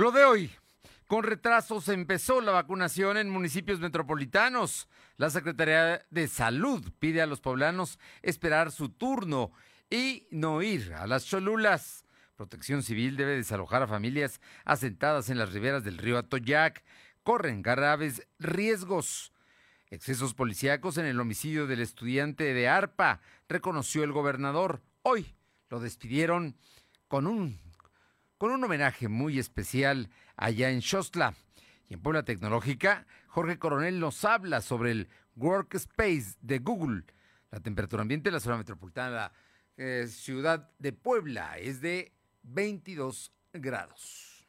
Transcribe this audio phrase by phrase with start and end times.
[0.00, 0.50] Lo de hoy.
[1.06, 4.88] Con retrasos empezó la vacunación en municipios metropolitanos.
[5.18, 9.52] La Secretaría de Salud pide a los poblanos esperar su turno
[9.90, 12.06] y no ir a las cholulas.
[12.34, 16.82] Protección Civil debe desalojar a familias asentadas en las riberas del río Atoyac.
[17.22, 19.34] Corren graves riesgos.
[19.90, 23.20] Excesos policíacos en el homicidio del estudiante de ARPA,
[23.50, 24.80] reconoció el gobernador.
[25.02, 25.36] Hoy
[25.68, 26.56] lo despidieron
[27.06, 27.60] con un,
[28.40, 31.34] con un homenaje muy especial allá en Xostla.
[31.90, 37.04] Y en Puebla Tecnológica, Jorge Coronel nos habla sobre el Workspace de Google.
[37.50, 39.32] La temperatura ambiente en la zona metropolitana de la
[39.76, 42.14] eh, ciudad de Puebla es de
[42.44, 44.48] 22 grados.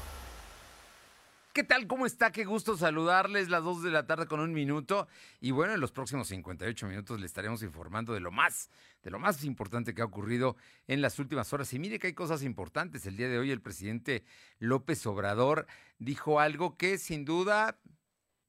[1.53, 1.85] ¿Qué tal?
[1.85, 2.31] ¿Cómo está?
[2.31, 3.49] Qué gusto saludarles.
[3.49, 5.09] Las 2 de la tarde con un minuto.
[5.41, 8.69] Y bueno, en los próximos 58 minutos le estaremos informando de lo más,
[9.03, 10.55] de lo más importante que ha ocurrido
[10.87, 11.73] en las últimas horas.
[11.73, 13.05] Y mire que hay cosas importantes.
[13.05, 14.23] El día de hoy el presidente
[14.59, 15.67] López Obrador
[15.99, 17.77] dijo algo que sin duda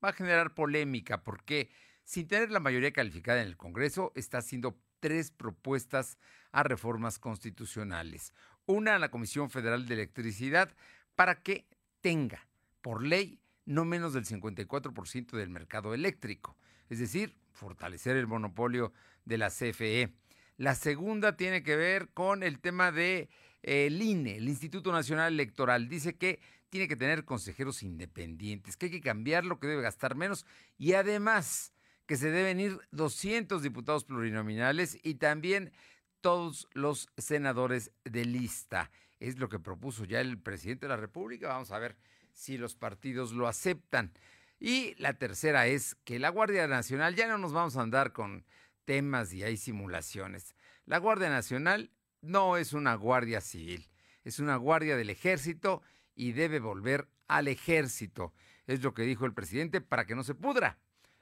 [0.05, 1.71] va a generar polémica, porque
[2.05, 6.19] sin tener la mayoría calificada en el Congreso, está haciendo tres propuestas
[6.53, 8.33] a reformas constitucionales.
[8.65, 10.73] Una a la Comisión Federal de Electricidad
[11.17, 11.67] para que
[12.01, 12.47] tenga
[12.83, 16.57] por ley no menos del 54% del mercado eléctrico,
[16.91, 18.93] es decir, fortalecer el monopolio
[19.25, 20.13] de la CFE.
[20.57, 23.29] La segunda tiene que ver con el tema de
[23.63, 25.89] eh, el INE, el Instituto Nacional Electoral.
[25.89, 30.47] Dice que tiene que tener consejeros independientes, que hay que cambiarlo, que debe gastar menos
[30.77, 31.73] y además
[32.07, 35.73] que se deben ir 200 diputados plurinominales y también
[36.21, 38.91] todos los senadores de lista.
[39.21, 41.49] Es lo que propuso ya el presidente de la República.
[41.49, 41.97] Vamos a ver
[42.33, 44.13] si los partidos lo aceptan.
[44.59, 48.45] Y la tercera es que la Guardia Nacional, ya no nos vamos a andar con
[48.85, 50.55] temas y hay simulaciones.
[50.85, 51.91] La Guardia Nacional
[52.21, 53.89] no es una guardia civil,
[54.25, 55.83] es una guardia del ejército
[56.15, 58.33] y debe volver al ejército.
[58.67, 60.79] Es lo que dijo el presidente para que no se pudra.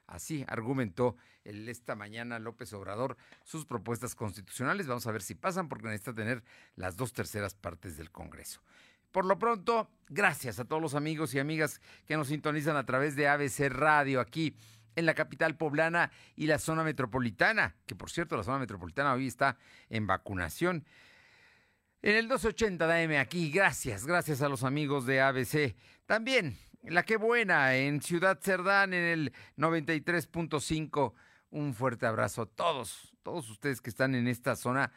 [0.06, 4.88] Así argumentó esta mañana López Obrador sus propuestas constitucionales.
[4.88, 6.42] Vamos a ver si pasan porque necesita tener
[6.74, 8.60] las dos terceras partes del Congreso.
[9.12, 13.16] Por lo pronto, gracias a todos los amigos y amigas que nos sintonizan a través
[13.16, 14.54] de ABC Radio aquí
[14.96, 19.26] en la capital poblana y la zona metropolitana, que por cierto la zona metropolitana hoy
[19.26, 19.56] está
[19.88, 20.84] en vacunación.
[22.02, 25.76] En el 280 de AM aquí, gracias, gracias a los amigos de ABC.
[26.06, 31.14] También la que buena en Ciudad Cerdán en el 93.5.
[31.50, 34.92] Un fuerte abrazo a todos, todos ustedes que están en esta zona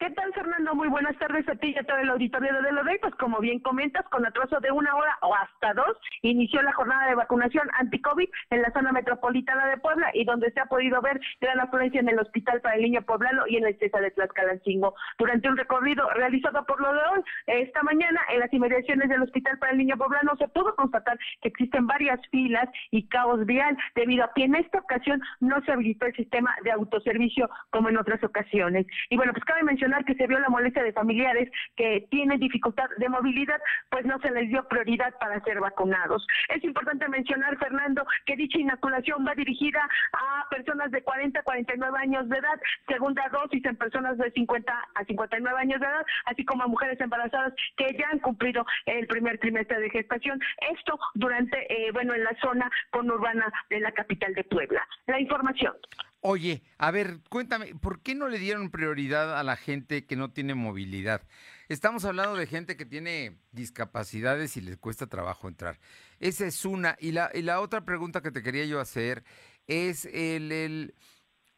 [0.01, 0.75] ¿Qué tal, Fernando?
[0.75, 2.99] Muy buenas tardes a ti y a todo el auditorio de Delodey.
[3.01, 7.07] Pues como bien comentas, con atraso de una hora o hasta dos, inició la jornada
[7.11, 11.21] de vacunación anti-COVID en la zona metropolitana de Puebla y donde se ha podido ver
[11.43, 14.95] gran afluencia en el Hospital para el Niño Poblano y en la Estesa de Tlaxcalancingo.
[15.19, 19.59] Durante un recorrido realizado por lo de hoy, esta mañana en las inmediaciones del Hospital
[19.59, 24.25] para el Niño Poblano se pudo constatar que existen varias filas y caos vial debido
[24.25, 28.25] a que en esta ocasión no se habilitó el sistema de autoservicio como en otras
[28.25, 28.87] ocasiones.
[29.11, 32.89] Y bueno, pues cabe mencionar que se vio la molestia de familiares que tienen dificultad
[32.97, 33.61] de movilidad,
[33.91, 36.27] pues no se les dio prioridad para ser vacunados.
[36.49, 41.99] Es importante mencionar, Fernando, que dicha inoculación va dirigida a personas de 40 a 49
[41.99, 46.45] años de edad, segunda dosis en personas de 50 a 59 años de edad, así
[46.45, 50.41] como a mujeres embarazadas que ya han cumplido el primer trimestre de gestación.
[50.73, 54.87] Esto durante, eh, bueno, en la zona conurbana de la capital de Puebla.
[55.07, 55.75] La información.
[56.23, 60.31] Oye, a ver, cuéntame, ¿por qué no le dieron prioridad a la gente que no
[60.31, 61.23] tiene movilidad?
[61.71, 65.81] Estamos hablando de gente que tiene discapacidades y les cuesta trabajo entrar.
[66.19, 66.97] Esa es una.
[67.01, 69.25] Y la, y la otra pregunta que te quería yo hacer
[69.67, 70.95] es el, el,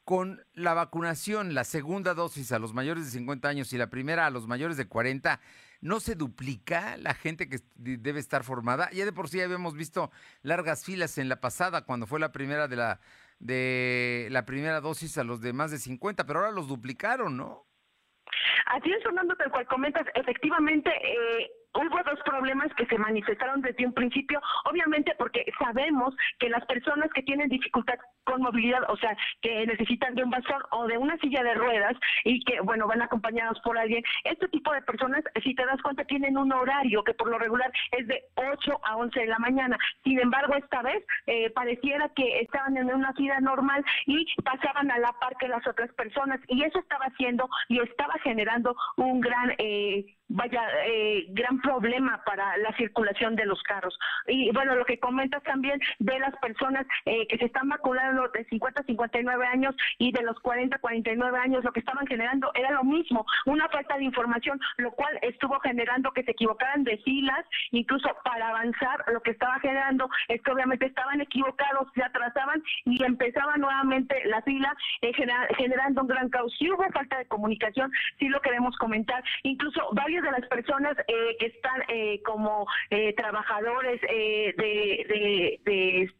[0.04, 4.26] con la vacunación, la segunda dosis a los mayores de 50 años y la primera
[4.26, 5.40] a los mayores de 40,
[5.80, 8.90] ¿no se duplica la gente que debe estar formada?
[8.92, 10.12] Ya de por sí habíamos visto
[10.42, 13.00] largas filas en la pasada cuando fue la primera de la
[13.42, 17.66] de la primera dosis a los de más de 50, pero ahora los duplicaron, ¿no?
[18.66, 23.86] Así es, Fernando, tal cual comentas, efectivamente, eh, hubo dos problemas que se manifestaron desde
[23.86, 27.94] un principio, obviamente porque sabemos que las personas que tienen dificultad
[28.24, 31.94] con movilidad, o sea, que necesitan de un bastón o de una silla de ruedas
[32.24, 36.04] y que, bueno, van acompañados por alguien, este tipo de personas, si te das cuenta,
[36.04, 39.78] tienen un horario que por lo regular es de 8 a 11 de la mañana.
[40.02, 44.98] Sin embargo, esta vez eh, pareciera que estaban en una vida normal y pasaban a
[44.98, 49.54] la par que las otras personas y eso estaba haciendo y estaba generando un gran...
[49.58, 53.98] Eh, vaya, eh, gran problema para la circulación de los carros.
[54.26, 58.44] Y bueno, lo que comentas también de las personas eh, que se están vacunando de
[58.44, 62.50] 50 a 59 años y de los 40 a 49 años, lo que estaban generando
[62.54, 66.98] era lo mismo, una falta de información, lo cual estuvo generando que se equivocaran de
[66.98, 72.62] filas, incluso para avanzar, lo que estaba generando es que obviamente estaban equivocados, se atrasaban
[72.84, 75.12] y empezaba nuevamente la fila eh,
[75.56, 76.52] generando un gran caos.
[76.58, 81.36] Si hubo falta de comunicación, sí lo queremos comentar, incluso varios de las personas eh,
[81.38, 86.10] que están eh, como eh, trabajadores de, de, de,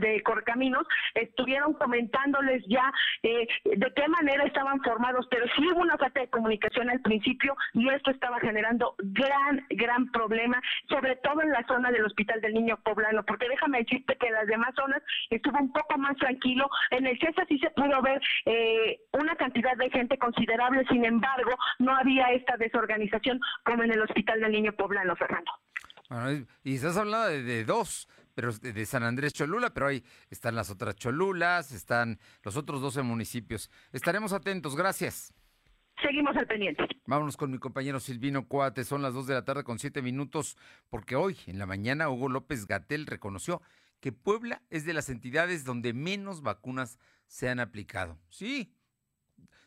[0.00, 2.92] de, Corcaminos estuvieron comentándoles ya
[3.22, 7.88] de qué manera estaban formados, pero sí hubo una falta de comunicación al principio y
[7.88, 12.78] esto estaba generando gran, gran problema, sobre todo en la zona del Hospital del Niño
[12.84, 16.68] Poblano, porque déjame decirte que en las demás zonas estuvo un poco más tranquilo.
[16.90, 18.20] En el CESA sí se pudo ver
[19.12, 23.13] una cantidad de gente considerable, sin embargo, no había esta desorganización
[23.64, 25.50] como en el Hospital del Niño Poblano, Fernando.
[26.62, 30.96] y estás hablando de, dos, pero de, San Andrés Cholula, pero ahí están las otras
[30.96, 33.70] Cholulas, están los otros 12 municipios.
[33.92, 35.34] Estaremos atentos, gracias.
[36.02, 36.84] Seguimos al pendiente.
[37.06, 38.84] Vámonos con mi compañero Silvino Cuate.
[38.84, 40.56] Son las 2 de la tarde con 7 minutos,
[40.90, 43.62] porque hoy, en la mañana, Hugo López Gatel reconoció
[44.00, 48.18] que Puebla es de las entidades donde menos vacunas se han aplicado.
[48.28, 48.74] Sí,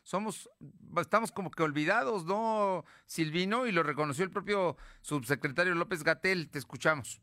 [0.08, 0.48] somos,
[0.96, 3.66] estamos como que olvidados, ¿no, Silvino?
[3.66, 6.48] Y lo reconoció el propio subsecretario López Gatel.
[6.48, 7.20] Te escuchamos.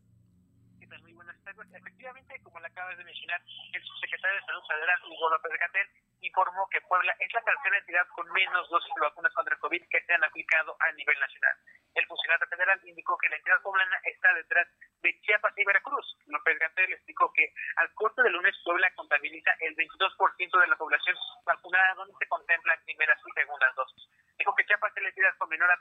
[1.01, 1.65] Muy buenas tardes.
[1.73, 3.41] Efectivamente, como le acabas de mencionar,
[3.73, 5.87] el subsecretario de Salud Federal, Hugo López Gatel,
[6.27, 9.83] informó que Puebla es la tercera entidad con menos dosis de vacunas contra el COVID
[9.89, 11.56] que se han aplicado a nivel nacional.
[11.94, 14.68] El funcionario federal indicó que la entidad poblana está detrás
[15.01, 16.18] de Chiapas y Veracruz.
[16.27, 21.16] López Gatel explicó que al corte de lunes Puebla contabiliza el 22% de la población
[21.45, 24.10] vacunada donde se contemplan primeras y segundas dosis.
[24.38, 25.80] Dijo que Chiapas es la entidad con menor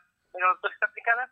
[0.61, 1.31] dosis aplicadas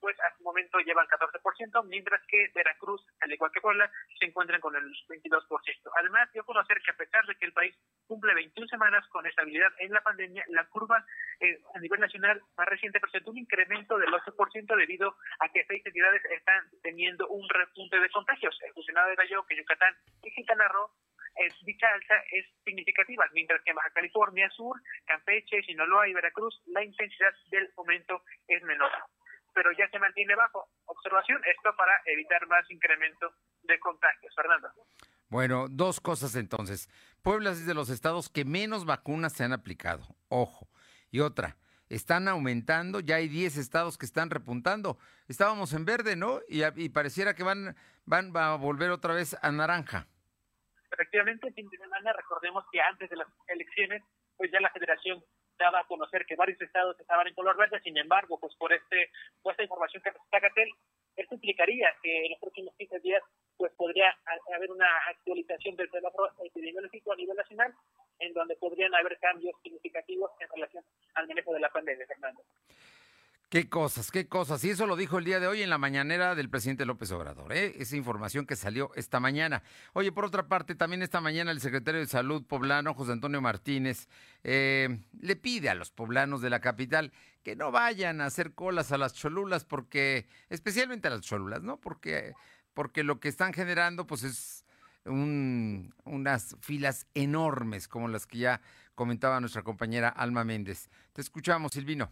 [0.00, 4.60] pues hasta el momento llevan 14%, mientras que Veracruz, al igual que Puebla, se encuentran
[4.60, 5.90] con el 22%.
[5.96, 7.76] Además, dio conocer que a pesar de que el país
[8.06, 11.04] cumple 21 semanas con estabilidad en la pandemia, la curva
[11.40, 15.84] eh, a nivel nacional más reciente presentó un incremento del 8% debido a que seis
[15.84, 18.56] entidades están teniendo un repunte de contagios.
[18.62, 20.90] El funcionario de que Yucatán y Quintana Roo
[21.64, 26.84] dicha alza es significativa, mientras que en Baja California Sur, Campeche, Sinaloa y Veracruz la
[26.84, 28.90] intensidad del aumento es menor
[29.54, 31.40] pero ya se mantiene bajo observación.
[31.44, 33.32] Esto para evitar más incremento
[33.62, 34.34] de contagios.
[34.34, 34.68] Fernando.
[35.28, 36.88] Bueno, dos cosas entonces.
[37.22, 40.04] Puebla es de los estados que menos vacunas se han aplicado.
[40.28, 40.68] Ojo.
[41.10, 41.56] Y otra,
[41.88, 44.98] están aumentando, ya hay 10 estados que están repuntando.
[45.28, 46.40] Estábamos en verde, ¿no?
[46.48, 50.06] Y, y pareciera que van, van a volver otra vez a naranja.
[50.90, 54.02] Efectivamente, fin de semana, recordemos que antes de las elecciones,
[54.36, 55.22] pues ya la federación
[55.58, 59.10] daba a conocer que varios estados estaban en color verde, sin embargo, pues por este,
[59.42, 60.70] por esta información que presenta Gatel,
[61.16, 63.22] esto implicaría que en los próximos 15 días
[63.56, 64.16] pues podría
[64.54, 67.72] haber una actualización del semáforo epidemiológico a nivel nacional,
[68.18, 70.84] en donde podrían haber cambios significativos en relación
[71.14, 72.42] al manejo de la pandemia, Fernando.
[73.54, 74.64] Qué cosas, qué cosas.
[74.64, 77.52] Y eso lo dijo el día de hoy en la mañanera del presidente López Obrador.
[77.52, 77.76] ¿eh?
[77.78, 79.62] Esa información que salió esta mañana.
[79.92, 84.08] Oye, por otra parte, también esta mañana el secretario de Salud poblano, José Antonio Martínez,
[84.42, 87.12] eh, le pide a los poblanos de la capital
[87.44, 91.76] que no vayan a hacer colas a las cholulas, porque, especialmente a las cholulas, ¿no?
[91.76, 92.34] Porque,
[92.72, 94.64] porque lo que están generando, pues es
[95.04, 98.60] un, unas filas enormes, como las que ya
[98.96, 100.90] comentaba nuestra compañera Alma Méndez.
[101.12, 102.10] Te escuchamos, Silvino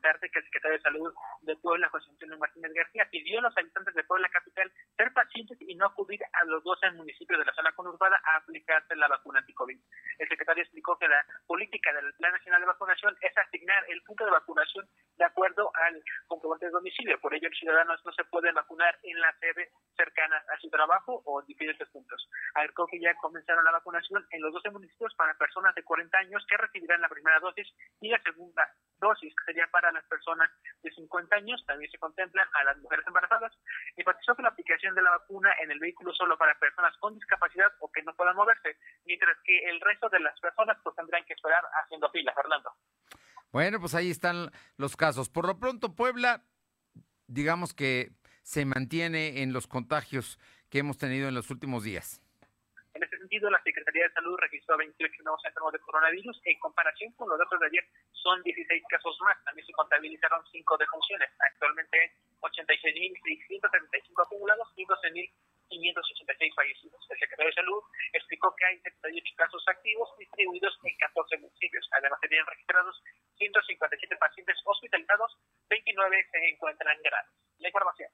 [0.00, 3.56] comentarte que el secretario de Salud de Puebla, José Antonio Martínez García, pidió a los
[3.56, 7.52] habitantes de Puebla Capital ser pacientes y no acudir a los 12 municipios de la
[7.52, 9.78] zona conurbada a aplicarse la vacuna anti-COVID.
[10.18, 14.24] El secretario explicó que la política del Plan Nacional de Vacunación es asignar el punto
[14.24, 17.20] de vacunación de acuerdo al comprobante de domicilio.
[17.20, 21.22] Por ello, los ciudadanos no se pueden vacunar en la sede cercana a su trabajo
[21.26, 22.26] o en diferentes puntos.
[22.54, 26.44] Agregó que ya comenzaron la vacunación en los 12 municipios para personas de 40 años
[26.48, 27.68] que recibirán la primera dosis
[28.00, 28.66] y la segunda
[29.00, 30.50] dosis, que sería para las personas
[30.82, 33.52] de 50 años, también se contemplan a las mujeres embarazadas.
[33.96, 37.72] Enfatizó que la aplicación de la vacuna en el vehículo solo para personas con discapacidad
[37.80, 41.34] o que no puedan moverse, mientras que el resto de las personas pues tendrán que
[41.34, 42.72] esperar haciendo fila, Fernando.
[43.52, 45.28] Bueno, pues ahí están los casos.
[45.28, 46.44] Por lo pronto, Puebla,
[47.26, 52.22] digamos que se mantiene en los contagios que hemos tenido en los últimos días.
[53.30, 56.40] La Secretaría de Salud registró 28 nuevos enfermos de coronavirus.
[56.44, 59.38] En comparación con los datos de ayer, son 16 casos más.
[59.44, 61.30] También se contabilizaron 5 defunciones.
[61.38, 62.10] Actualmente hay
[62.42, 67.06] 86.635 acumulados y 12.586 fallecidos.
[67.08, 67.82] El secretario de Salud
[68.12, 71.88] explicó que hay 78 casos activos distribuidos en 14 municipios.
[71.92, 73.00] Además, se tienen registrados
[73.38, 75.38] 157 pacientes hospitalizados,
[75.70, 77.30] 29 se encuentran graves.
[77.58, 78.10] La información.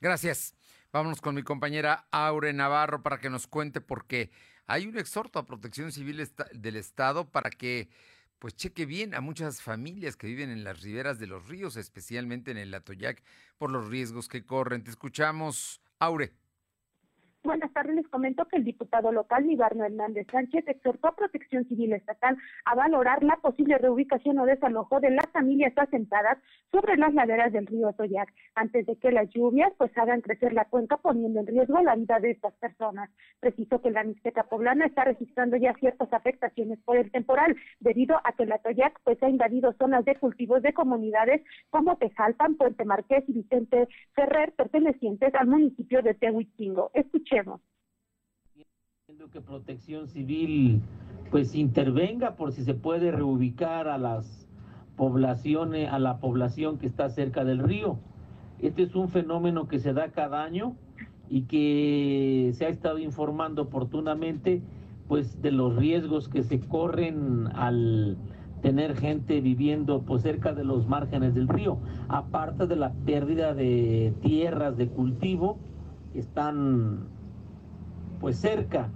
[0.00, 0.54] Gracias.
[0.92, 4.30] Vámonos con mi compañera Aure Navarro para que nos cuente por qué
[4.66, 7.88] hay un exhorto a Protección Civil del Estado para que
[8.38, 12.50] pues cheque bien a muchas familias que viven en las riberas de los ríos, especialmente
[12.50, 13.22] en el Atoyac,
[13.58, 14.82] por los riesgos que corren.
[14.82, 16.32] Te escuchamos, Aure.
[17.42, 21.94] Buenas tardes, les comento que el diputado local Libarno Hernández Sánchez exhortó a Protección Civil
[21.94, 26.36] Estatal a valorar la posible reubicación o desalojo de las familias asentadas
[26.70, 30.66] sobre las laderas del río Toyac, antes de que las lluvias pues hagan crecer la
[30.66, 33.08] cuenca poniendo en riesgo la vida de estas personas.
[33.40, 38.32] Preciso que la Mixteca poblana está registrando ya ciertas afectaciones por el temporal, debido a
[38.32, 43.24] que la Toyac pues ha invadido zonas de cultivos de comunidades como Tejalpan, Puente Marqués
[43.28, 46.90] y Vicente Ferrer, pertenecientes al municipio de Tehuitingo.
[47.30, 47.60] Escuchemos.
[49.32, 50.80] Que Protección Civil
[51.30, 54.48] pues intervenga por si se puede reubicar a las
[54.96, 57.98] poblaciones, a la población que está cerca del río.
[58.58, 60.74] Este es un fenómeno que se da cada año
[61.28, 64.62] y que se ha estado informando oportunamente
[65.06, 68.16] pues de los riesgos que se corren al
[68.62, 74.14] tener gente viviendo pues cerca de los márgenes del río, aparte de la pérdida de
[74.20, 75.58] tierras de cultivo
[76.12, 77.19] que están
[78.20, 78.90] pues cerca.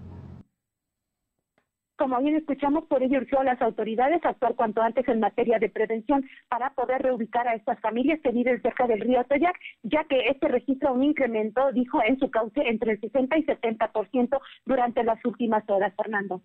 [1.97, 5.61] Como bien escuchamos, por ello urgió a las autoridades a actuar cuanto antes en materia
[5.61, 10.04] de prevención para poder reubicar a estas familias que viven cerca del río Atoyac, ya
[10.04, 15.04] que este registra un incremento, dijo, en su cauce entre el 60 y 70% durante
[15.04, 16.43] las últimas horas, Fernando.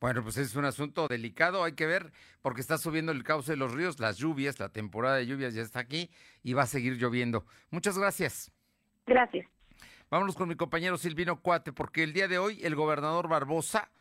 [0.00, 2.10] Bueno, pues es un asunto delicado, hay que ver,
[2.42, 5.62] porque está subiendo el cauce de los ríos, las lluvias, la temporada de lluvias ya
[5.62, 6.10] está aquí
[6.42, 7.44] y va a seguir lloviendo.
[7.70, 8.50] Muchas gracias.
[9.06, 9.46] Gracias.
[10.10, 13.92] Vámonos con mi compañero Silvino Cuate, porque el día de hoy el gobernador Barbosa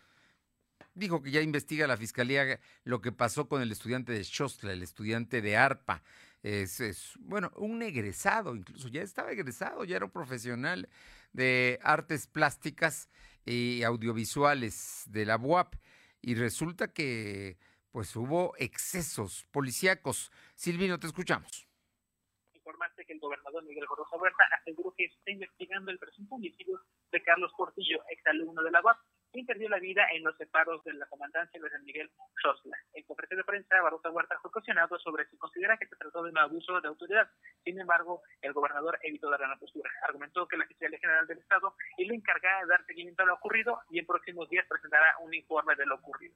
[0.96, 4.82] dijo que ya investiga la fiscalía lo que pasó con el estudiante de Shostla, el
[4.82, 6.02] estudiante de ARPA.
[6.42, 10.90] Es, es, bueno, un egresado, incluso ya estaba egresado, ya era profesional
[11.32, 13.08] de artes plásticas
[13.46, 15.76] y audiovisuales de la UAP.
[16.24, 17.60] Y resulta que
[17.92, 20.32] pues hubo excesos policíacos.
[20.56, 21.69] Silvino, te escuchamos
[23.20, 26.80] gobernador Miguel Gorosa Huerta aseguró que está investigando el presunto homicidio
[27.12, 28.98] de Carlos Portillo, exalumno de la UAP,
[29.32, 32.10] quien perdió la vida en los separos de la comandancia de San Miguel
[32.42, 32.78] Sosla.
[32.94, 36.32] En conferencia de prensa, Barroso Huerta fue cuestionado sobre si considera que se trató de
[36.32, 37.30] un abuso de autoridad.
[37.64, 39.92] Sin embargo, el gobernador evitó dar una postura.
[40.04, 43.36] Argumentó que la Fiscalía General del Estado es la encargada de dar seguimiento a lo
[43.36, 46.36] ocurrido y en próximos días presentará un informe de lo ocurrido.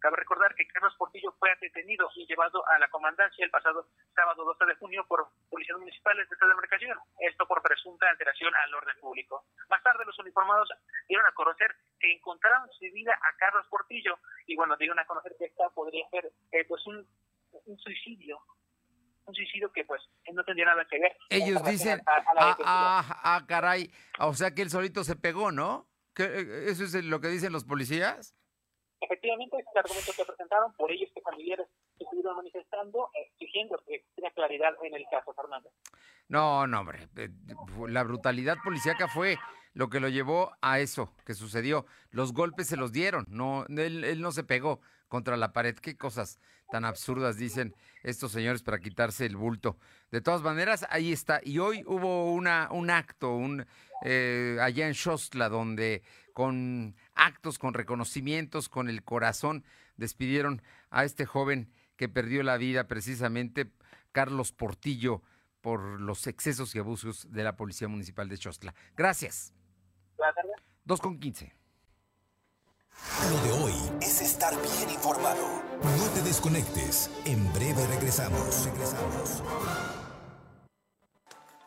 [0.00, 4.44] Cabe recordar que Carlos Portillo fue detenido y llevado a la comandancia el pasado sábado
[4.44, 8.98] 12 de junio por policías municipales de esta demarcación, esto por presunta alteración al orden
[9.00, 9.44] público.
[9.68, 10.68] Más tarde los uniformados
[11.06, 15.34] dieron a conocer que encontraron sin vida a Carlos Portillo y bueno, dieron a conocer
[15.38, 17.06] que esta podría ser eh, pues un,
[17.66, 18.38] un suicidio
[19.24, 21.16] un suicidio que pues no tendría nada que ver.
[21.30, 25.86] Ellos dicen, ah, ah, ah, caray, o sea que él solito se pegó, ¿no?
[26.18, 28.34] Eh, ¿Eso es lo que dicen los policías?
[29.00, 31.68] Efectivamente, este argumento que presentaron, por ellos que familiares
[31.98, 35.70] que estuvieron manifestando, exigiendo que tenga claridad en el caso, Fernando.
[36.28, 37.08] No, no, hombre.
[37.16, 37.28] Eh,
[37.88, 39.38] la brutalidad policíaca fue
[39.74, 41.86] lo que lo llevó a eso que sucedió.
[42.10, 45.74] Los golpes se los dieron, no, él, él no se pegó contra la pared.
[45.76, 46.38] Qué cosas
[46.70, 49.76] tan absurdas dicen estos señores para quitarse el bulto.
[50.10, 51.40] De todas maneras, ahí está.
[51.44, 53.66] Y hoy hubo una, un acto un,
[54.04, 56.02] eh, allá en Shostla donde
[56.32, 59.64] con actos, con reconocimientos, con el corazón,
[59.96, 63.70] despidieron a este joven que perdió la vida precisamente,
[64.12, 65.22] Carlos Portillo,
[65.60, 68.74] por los excesos y abusos de la Policía Municipal de Shostla.
[68.96, 69.52] Gracias.
[70.84, 71.54] Dos con quince.
[73.30, 75.62] Lo de hoy es estar bien informado.
[75.82, 77.10] No te desconectes.
[77.24, 78.64] En breve regresamos.
[78.64, 79.42] Regresamos.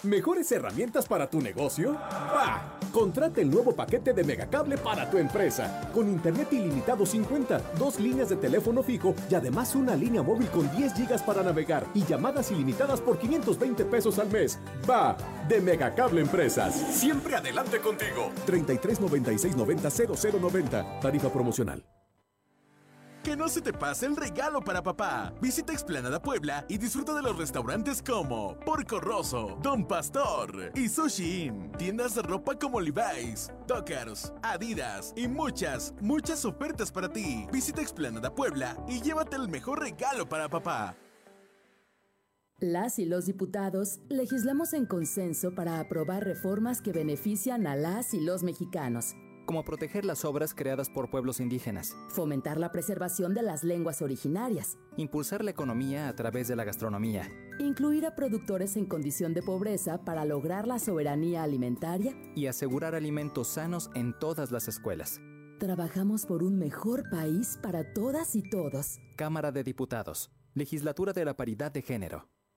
[0.05, 1.93] ¿Mejores herramientas para tu negocio?
[1.93, 2.77] ¡Bah!
[2.91, 5.89] Contrata el nuevo paquete de Megacable para tu empresa.
[5.93, 10.69] Con internet ilimitado 50, dos líneas de teléfono fijo y además una línea móvil con
[10.77, 14.59] 10 gigas para navegar y llamadas ilimitadas por 520 pesos al mes.
[14.87, 15.17] ¡Va!
[15.49, 16.75] De Megacable Empresas.
[16.75, 18.31] Siempre adelante contigo.
[18.45, 20.99] 33 96 90 0090.
[20.99, 21.83] Tarifa promocional.
[23.25, 25.33] Que no se te pase el regalo para papá.
[25.41, 31.51] Visita Explanada Puebla y disfruta de los restaurantes como Porco Rosso, Don Pastor y Sushi.
[31.75, 37.47] Tiendas de ropa como Levi's, Dockers, Adidas y muchas, muchas ofertas para ti.
[37.51, 40.95] Visita Explanada Puebla y llévate el mejor regalo para papá.
[42.59, 48.21] Las y los diputados legislamos en consenso para aprobar reformas que benefician a las y
[48.21, 53.63] los mexicanos como proteger las obras creadas por pueblos indígenas, fomentar la preservación de las
[53.63, 59.33] lenguas originarias, impulsar la economía a través de la gastronomía, incluir a productores en condición
[59.33, 65.21] de pobreza para lograr la soberanía alimentaria y asegurar alimentos sanos en todas las escuelas.
[65.59, 68.99] Trabajamos por un mejor país para todas y todos.
[69.15, 72.27] Cámara de Diputados, Legislatura de la Paridad de Género.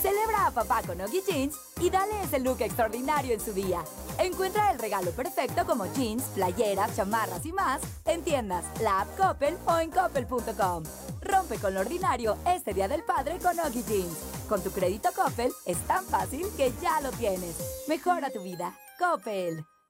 [0.00, 3.84] Celebra a papá con Oggy Jeans y dale ese look extraordinario en su día.
[4.18, 9.56] Encuentra el regalo perfecto como jeans, playeras, chamarras y más en tiendas, la app Coppel
[9.66, 10.84] o en coppel.com.
[11.22, 14.16] Rompe con lo ordinario este Día del Padre con Oggy Jeans.
[14.48, 17.84] Con tu crédito Coppel es tan fácil que ya lo tienes.
[17.88, 18.76] Mejora tu vida.
[18.98, 19.64] Coppel.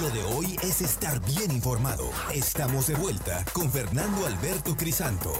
[0.00, 2.10] Lo de hoy es estar bien informado.
[2.32, 5.34] Estamos de vuelta con Fernando Alberto Crisanto.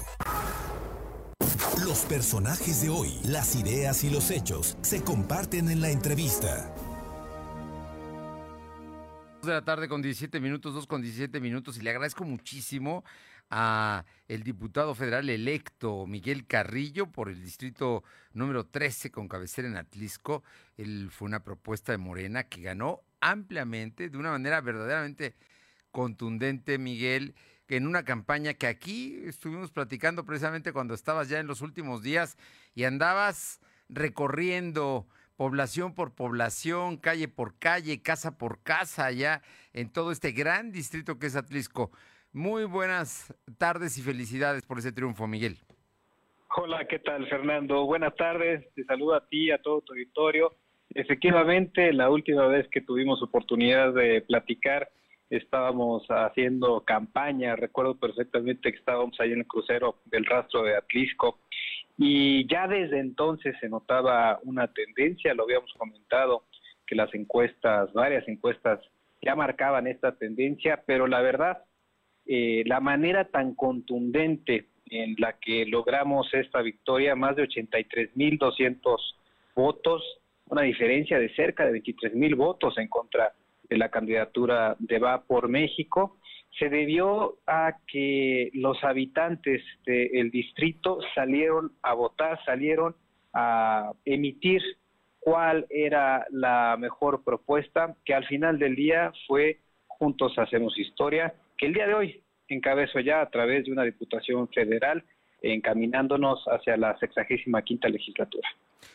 [1.83, 6.71] Los personajes de hoy, las ideas y los hechos se comparten en la entrevista.
[9.43, 13.05] de la tarde con 17 minutos, 2 con 17 minutos, y le agradezco muchísimo
[13.51, 19.77] a el diputado federal electo Miguel Carrillo por el distrito número 13 con cabecera en
[19.77, 20.45] Atlisco.
[20.77, 25.35] Él fue una propuesta de Morena que ganó ampliamente, de una manera verdaderamente
[25.91, 27.35] contundente, Miguel,
[27.69, 32.37] en una campaña que aquí estuvimos platicando precisamente cuando estabas ya en los últimos días
[32.75, 35.07] y andabas recorriendo
[35.37, 41.19] población por población, calle por calle, casa por casa, ya en todo este gran distrito
[41.19, 41.91] que es Atlisco.
[42.33, 45.59] Muy buenas tardes y felicidades por ese triunfo, Miguel.
[46.57, 47.87] Hola, ¿qué tal, Fernando?
[47.87, 50.55] Buenas tardes, te saludo a ti, a todo tu auditorio
[50.95, 54.91] Efectivamente, la última vez que tuvimos oportunidad de platicar,
[55.31, 61.39] estábamos haciendo campaña, recuerdo perfectamente que estábamos ahí en el crucero del rastro de Atlisco
[61.97, 66.45] y ya desde entonces se notaba una tendencia, lo habíamos comentado,
[66.87, 68.81] que las encuestas, varias encuestas
[69.23, 71.65] ya marcaban esta tendencia, pero la verdad,
[72.27, 78.99] eh, la manera tan contundente en la que logramos esta victoria, más de 83.200
[79.55, 80.03] votos,
[80.47, 83.33] una diferencia de cerca de 23 mil votos en contra
[83.69, 86.19] de la candidatura de Va por México,
[86.59, 92.95] se debió a que los habitantes del distrito salieron a votar, salieron
[93.33, 94.61] a emitir
[95.19, 101.67] cuál era la mejor propuesta, que al final del día fue Juntos Hacemos Historia, que
[101.67, 105.05] el día de hoy encabezo ya a través de una diputación federal
[105.41, 108.49] encaminándonos hacia la sexagésima quinta legislatura.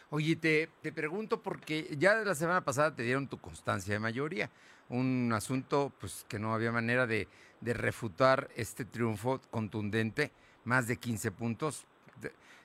[0.10, 4.50] Oye, te, te pregunto porque ya la semana pasada te dieron tu constancia de mayoría,
[4.90, 7.28] un asunto pues que no había manera de,
[7.62, 10.32] de refutar este triunfo contundente,
[10.64, 11.86] más de 15 puntos.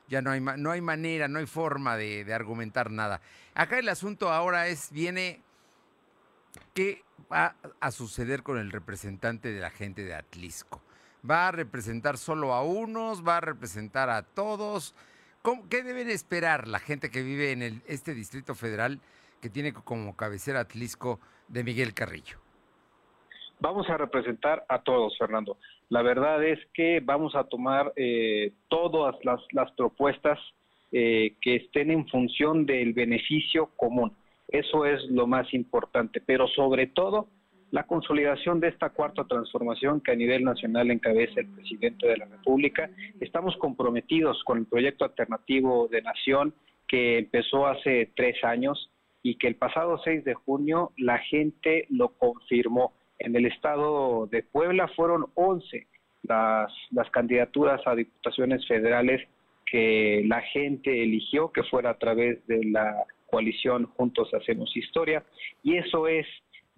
[0.08, 3.20] Ya no hay, no hay manera, no hay forma de, de argumentar nada.
[3.54, 5.40] Acá el asunto ahora es, viene,
[6.74, 10.82] ¿qué va a suceder con el representante de la gente de Atlisco?
[11.28, 13.26] ¿Va a representar solo a unos?
[13.26, 14.94] ¿Va a representar a todos?
[15.42, 19.00] ¿Cómo, ¿Qué deben esperar la gente que vive en el, este Distrito Federal
[19.40, 22.38] que tiene como cabecera Atlisco de Miguel Carrillo?
[23.58, 25.56] Vamos a representar a todos, Fernando.
[25.88, 30.38] La verdad es que vamos a tomar eh, todas las, propuestas
[30.92, 34.12] eh, que estén en función del beneficio común.
[34.48, 37.28] Eso es lo más importante, pero sobre todo
[37.72, 42.26] la consolidación de esta cuarta transformación que a nivel nacional encabeza el presidente de la
[42.26, 42.90] República.
[43.18, 46.54] Estamos comprometidos con el proyecto alternativo de nación
[46.86, 48.90] que empezó hace tres años
[49.22, 52.92] y que el pasado 6 de junio la gente lo confirmó.
[53.18, 55.86] En el estado de Puebla fueron 11
[56.24, 59.26] las, las candidaturas a diputaciones federales
[59.64, 65.24] que la gente eligió, que fuera a través de la coalición Juntos Hacemos Historia,
[65.62, 66.26] y eso es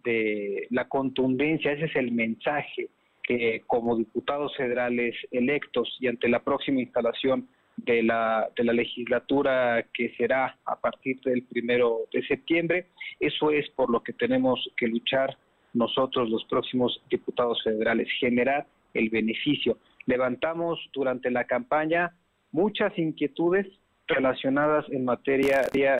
[0.05, 2.89] de la contundencia, ese es el mensaje
[3.23, 9.85] que como diputados federales electos y ante la próxima instalación de la, de la legislatura
[9.93, 12.87] que será a partir del primero de septiembre,
[13.19, 15.37] eso es por lo que tenemos que luchar
[15.73, 19.79] nosotros los próximos diputados federales, generar el beneficio.
[20.07, 22.15] Levantamos durante la campaña
[22.53, 23.67] muchas inquietudes
[24.07, 25.99] relacionadas en materia de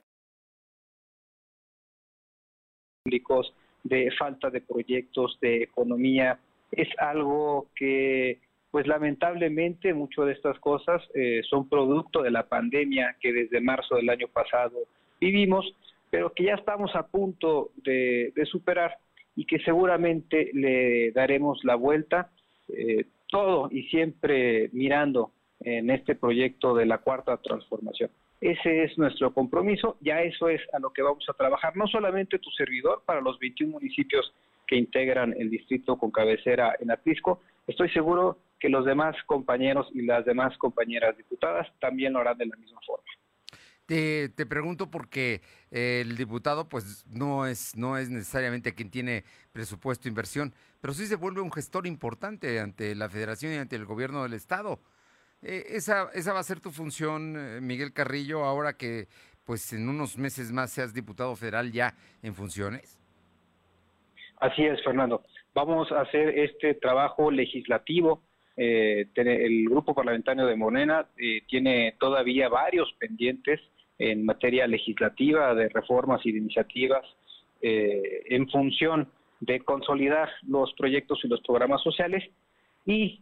[3.03, 3.53] públicos,
[3.85, 6.39] de falta de proyectos, de economía.
[6.71, 8.39] Es algo que,
[8.71, 13.95] pues lamentablemente, muchas de estas cosas eh, son producto de la pandemia que desde marzo
[13.95, 14.75] del año pasado
[15.21, 15.71] vivimos,
[16.09, 18.97] pero que ya estamos a punto de, superar
[19.35, 22.31] y que seguramente le daremos la vuelta,
[22.69, 28.09] eh, todo y siempre mirando en este proyecto de la cuarta transformación.
[28.41, 32.39] Ese es nuestro compromiso, ya eso es a lo que vamos a trabajar, no solamente
[32.39, 34.33] tu servidor para los 21 municipios
[34.67, 40.01] que integran el distrito con cabecera en Atlisco, estoy seguro que los demás compañeros y
[40.01, 43.05] las demás compañeras diputadas también lo harán de la misma forma.
[43.85, 50.09] Te, pregunto porque el diputado pues no es, no es necesariamente quien tiene presupuesto e
[50.09, 54.23] inversión, pero sí se vuelve un gestor importante ante la federación y ante el gobierno
[54.23, 54.79] del estado.
[55.45, 59.07] Eh, esa, esa va a ser tu función, eh, Miguel Carrillo, ahora que
[59.45, 62.99] pues en unos meses más seas diputado federal ya en funciones.
[64.39, 65.23] Así es, Fernando.
[65.53, 68.21] Vamos a hacer este trabajo legislativo.
[68.57, 73.61] Eh, el grupo parlamentario de Morena eh, tiene todavía varios pendientes
[73.97, 77.05] en materia legislativa de reformas y de iniciativas
[77.61, 82.23] eh, en función de consolidar los proyectos y los programas sociales
[82.85, 83.21] y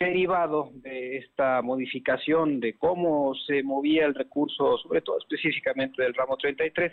[0.00, 6.38] derivado de esta modificación de cómo se movía el recurso, sobre todo específicamente del ramo
[6.38, 6.90] 33,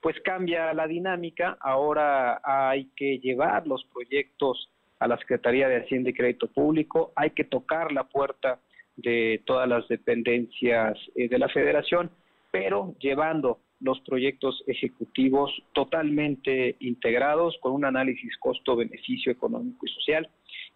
[0.00, 4.68] pues cambia la dinámica, ahora hay que llevar los proyectos
[4.98, 8.58] a la Secretaría de Hacienda y Crédito Público, hay que tocar la puerta
[8.96, 12.10] de todas las dependencias eh, de la Federación,
[12.50, 20.28] pero llevando los proyectos ejecutivos totalmente integrados con un análisis costo-beneficio económico y social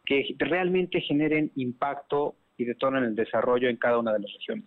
[0.05, 4.67] que realmente generen impacto y detonen el desarrollo en cada una de las regiones.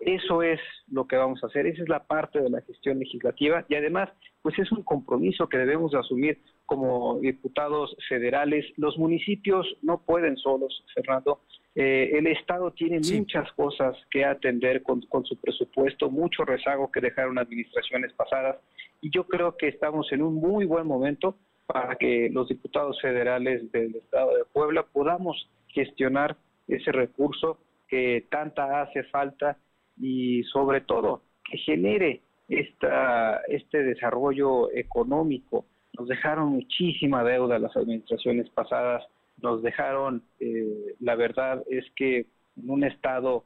[0.00, 3.64] Eso es lo que vamos a hacer, esa es la parte de la gestión legislativa
[3.68, 4.10] y además,
[4.42, 8.66] pues es un compromiso que debemos asumir como diputados federales.
[8.76, 11.40] Los municipios no pueden solos, Fernando.
[11.74, 13.18] Eh, el Estado tiene sí.
[13.18, 18.58] muchas cosas que atender con, con su presupuesto, mucho rezago que dejaron administraciones pasadas
[19.00, 23.70] y yo creo que estamos en un muy buen momento para que los diputados federales
[23.72, 26.36] del Estado de Puebla podamos gestionar
[26.68, 29.56] ese recurso que tanta hace falta
[29.98, 35.66] y sobre todo que genere esta, este desarrollo económico.
[35.98, 39.04] Nos dejaron muchísima deuda las administraciones pasadas,
[39.40, 43.44] nos dejaron, eh, la verdad es que en un estado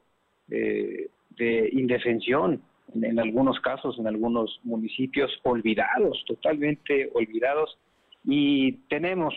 [0.49, 2.61] eh, de indefensión,
[2.93, 7.77] en, en algunos casos, en algunos municipios, olvidados, totalmente olvidados,
[8.23, 9.33] y tenemos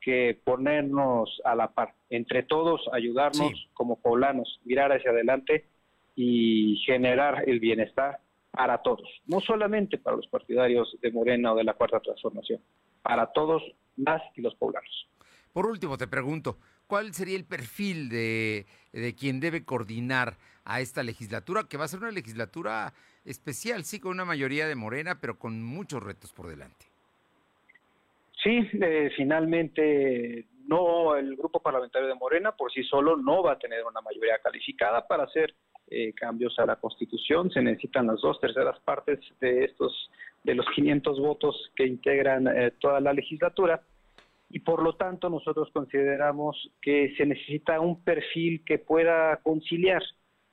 [0.00, 3.68] que ponernos a la par, entre todos ayudarnos sí.
[3.74, 5.66] como poblanos, mirar hacia adelante
[6.14, 11.64] y generar el bienestar para todos, no solamente para los partidarios de Morena o de
[11.64, 12.60] la Cuarta Transformación,
[13.02, 13.62] para todos
[13.96, 15.08] las y los poblanos.
[15.52, 21.02] Por último, te pregunto, ¿cuál sería el perfil de, de quien debe coordinar a esta
[21.02, 22.92] legislatura, que va a ser una legislatura
[23.24, 26.87] especial, sí, con una mayoría de Morena, pero con muchos retos por delante?
[28.42, 33.58] Sí, eh, finalmente no, el grupo parlamentario de Morena por sí solo no va a
[33.58, 35.54] tener una mayoría calificada para hacer
[35.88, 37.50] eh, cambios a la Constitución.
[37.50, 40.10] Se necesitan las dos terceras partes de estos
[40.44, 43.82] de los 500 votos que integran eh, toda la legislatura
[44.50, 50.02] y por lo tanto nosotros consideramos que se necesita un perfil que pueda conciliar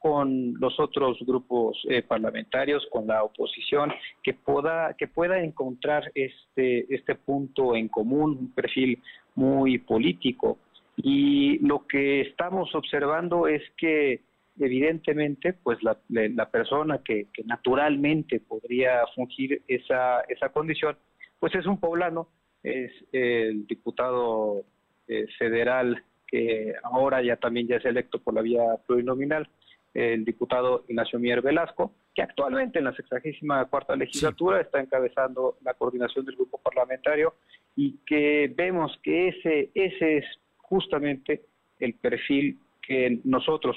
[0.05, 3.91] con los otros grupos eh, parlamentarios, con la oposición,
[4.21, 9.01] que pueda, que pueda encontrar este, este punto en común, un perfil
[9.33, 10.59] muy político.
[10.95, 14.21] Y lo que estamos observando es que
[14.59, 20.95] evidentemente, pues la, la persona que, que, naturalmente podría fungir esa, esa condición,
[21.39, 22.27] pues es un poblano,
[22.61, 24.65] es el diputado
[25.07, 29.49] eh, federal que ahora ya también ya es electo por la vía plurinominal,
[29.95, 35.73] el diputado Ignacio Mier Velasco, que actualmente en la 64 cuarta legislatura está encabezando la
[35.73, 37.33] coordinación del grupo parlamentario
[37.75, 40.25] y que vemos que ese, ese es
[40.57, 41.45] justamente
[41.79, 43.75] el perfil que nosotros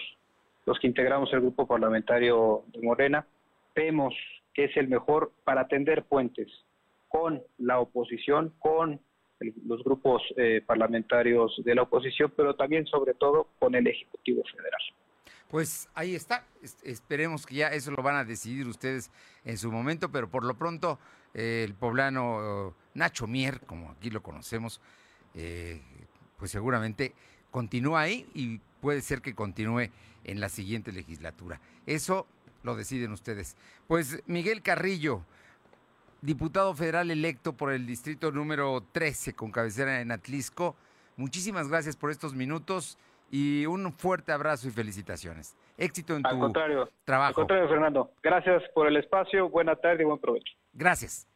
[0.68, 3.26] los que integramos el grupo parlamentario de Morena,
[3.74, 4.14] vemos
[4.52, 6.48] que es el mejor para tender puentes
[7.08, 9.00] con la oposición, con
[9.66, 14.82] los grupos eh, parlamentarios de la oposición, pero también sobre todo con el Ejecutivo Federal.
[15.48, 16.46] Pues ahí está,
[16.82, 19.10] esperemos que ya eso lo van a decidir ustedes
[19.44, 20.98] en su momento, pero por lo pronto
[21.32, 24.80] eh, el poblano Nacho Mier, como aquí lo conocemos,
[25.34, 25.80] eh,
[26.36, 27.14] pues seguramente
[27.50, 29.90] continúa ahí y puede ser que continúe
[30.24, 31.60] en la siguiente legislatura.
[31.86, 32.26] Eso
[32.62, 33.56] lo deciden ustedes.
[33.86, 35.22] Pues Miguel Carrillo,
[36.20, 40.76] diputado federal electo por el distrito número 13 con cabecera en Atlisco,
[41.16, 42.98] muchísimas gracias por estos minutos
[43.30, 45.56] y un fuerte abrazo y felicitaciones.
[45.76, 46.52] Éxito en tu
[47.04, 47.28] trabajo.
[47.28, 48.12] Al contrario, Fernando.
[48.22, 49.48] Gracias por el espacio.
[49.48, 50.54] Buena tarde y buen provecho.
[50.72, 51.28] Gracias.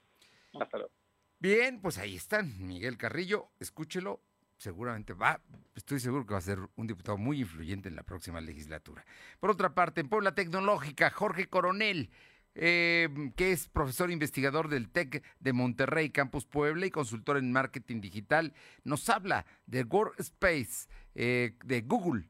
[0.60, 0.92] Hasta luego.
[1.38, 2.66] Bien, pues ahí están.
[2.66, 4.20] Miguel Carrillo, escúchelo
[4.62, 5.40] seguramente va,
[5.74, 9.04] estoy seguro que va a ser un diputado muy influyente en la próxima legislatura.
[9.40, 12.10] Por otra parte, en Puebla Tecnológica, Jorge Coronel,
[12.54, 18.00] eh, que es profesor investigador del TEC de Monterrey, Campus Puebla y consultor en marketing
[18.00, 18.52] digital,
[18.84, 22.28] nos habla de Workspace eh, de Google.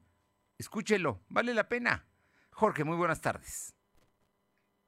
[0.59, 2.07] Escúchelo, vale la pena.
[2.51, 3.75] Jorge, muy buenas tardes.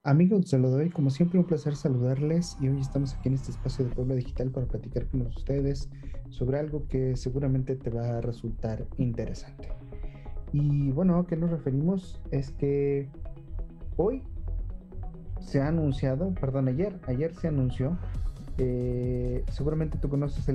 [0.06, 3.52] Amigos, se lo doy como siempre un placer saludarles y hoy estamos aquí en este
[3.52, 5.88] espacio de Puebla Digital para platicar con ustedes
[6.28, 9.70] sobre algo que seguramente te va a resultar interesante.
[10.52, 12.20] Y bueno, ¿a qué nos referimos?
[12.30, 13.08] Es que
[13.96, 14.22] hoy
[15.44, 17.96] se ha anunciado, perdón, ayer, ayer se anunció,
[18.58, 20.48] eh, seguramente tú conoces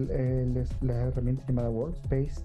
[0.81, 2.43] la herramienta llamada Workspace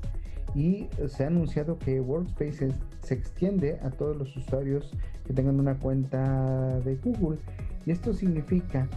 [0.54, 2.70] y se ha anunciado que Workspace
[3.02, 4.92] se extiende a todos los usuarios
[5.26, 7.38] que tengan una cuenta de Google.
[7.86, 8.88] Y esto significa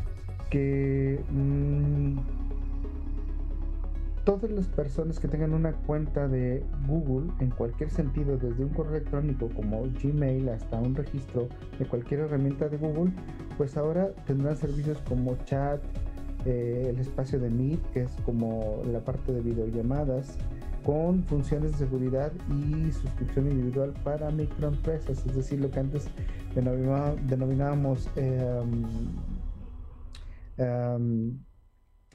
[0.50, 2.18] que mm,
[4.28, 8.98] todas las personas que tengan una cuenta de Google en cualquier sentido, desde un correo
[8.98, 11.48] electrónico como Gmail hasta un registro
[11.80, 13.14] de cualquier herramienta de Google,
[13.56, 15.82] pues ahora tendrán servicios como chat,
[16.46, 20.38] eh, el espacio de Meet, que es como la parte de videollamadas,
[20.84, 26.10] con funciones de seguridad y suscripción individual para microempresas, es decir, lo que antes
[26.54, 28.84] denominábamos em,
[30.58, 31.47] em,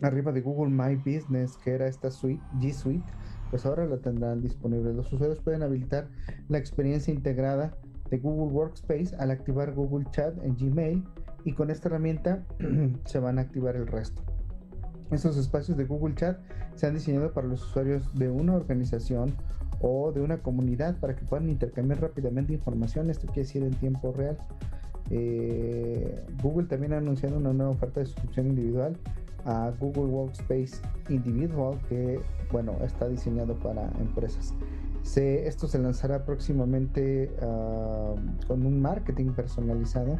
[0.02, 3.04] arriba de Google My Business, que era esta suite, G Suite,
[3.50, 4.92] pues ahora la tendrán disponible.
[4.92, 6.08] Los usuarios pueden habilitar
[6.48, 7.76] la experiencia integrada
[8.10, 11.04] de Google Workspace al activar Google Chat en Gmail
[11.44, 12.44] y con esta herramienta
[13.04, 14.22] se van a activar el resto.
[15.10, 16.38] Estos espacios de Google Chat
[16.74, 19.34] se han diseñado para los usuarios de una organización
[19.80, 23.10] o de una comunidad para que puedan intercambiar rápidamente información.
[23.10, 24.38] Esto quiere decir en tiempo real.
[25.10, 28.96] Eh, Google también ha anunciado una nueva oferta de suscripción individual
[29.44, 34.54] a Google Workspace Individual que, bueno, está diseñado para empresas.
[35.04, 38.14] esto se lanzará próximamente ah,
[38.46, 40.18] con un marketing personalizado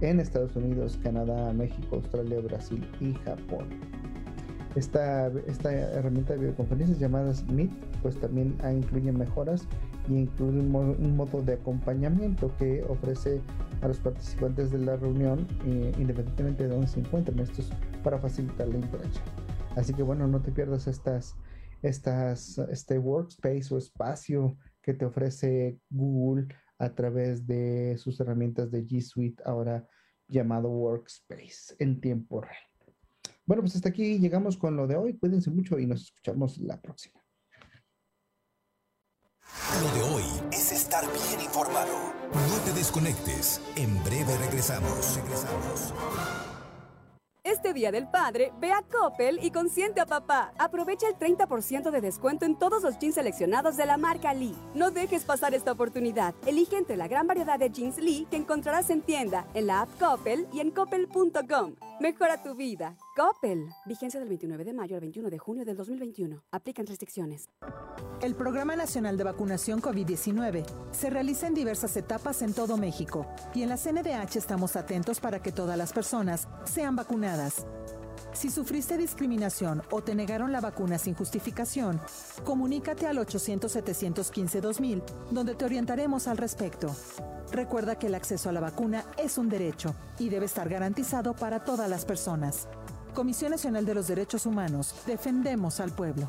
[0.00, 3.68] en Estados Unidos, Canadá, México, Australia, Brasil y Japón.
[4.74, 7.70] Esta, esta herramienta de videoconferencias llamadas Meet,
[8.02, 9.68] pues también incluye mejoras
[10.08, 13.40] y incluye un, modo de acompañamiento que ofrece
[13.82, 17.38] a los participantes de la reunión, eh, independientemente de dónde se encuentren.
[17.38, 17.70] Esto es
[18.04, 19.24] para facilitar la interacción.
[19.74, 21.34] Así que bueno, no te pierdas estas,
[21.82, 26.46] estas, este workspace o espacio que te ofrece Google
[26.78, 29.88] a través de sus herramientas de G Suite, ahora
[30.28, 32.56] llamado Workspace en tiempo real.
[33.46, 35.18] Bueno, pues hasta aquí llegamos con lo de hoy.
[35.18, 37.20] Cuídense mucho y nos escuchamos la próxima.
[39.82, 42.14] Lo de hoy es estar bien informado.
[42.32, 43.60] No te desconectes.
[43.76, 45.16] En breve regresamos.
[45.16, 46.53] Regresamos.
[47.46, 50.54] Este Día del Padre, ve a Coppel y consiente a papá.
[50.58, 54.56] Aprovecha el 30% de descuento en todos los jeans seleccionados de la marca Lee.
[54.74, 56.34] No dejes pasar esta oportunidad.
[56.46, 59.90] Elige entre la gran variedad de jeans Lee que encontrarás en tienda, en la app
[60.00, 61.74] Coppel y en coppel.com.
[62.00, 62.96] Mejora tu vida.
[63.14, 63.68] Coppel.
[63.84, 66.42] Vigencia del 29 de mayo al 21 de junio del 2021.
[66.50, 67.50] Aplican restricciones.
[68.22, 73.62] El Programa Nacional de Vacunación COVID-19 se realiza en diversas etapas en todo México y
[73.62, 77.33] en la CNDH estamos atentos para que todas las personas sean vacunadas.
[78.32, 82.00] Si sufriste discriminación o te negaron la vacuna sin justificación,
[82.44, 86.94] comunícate al 800-715-2000, donde te orientaremos al respecto.
[87.52, 91.62] Recuerda que el acceso a la vacuna es un derecho y debe estar garantizado para
[91.62, 92.66] todas las personas.
[93.14, 96.28] Comisión Nacional de los Derechos Humanos, defendemos al pueblo.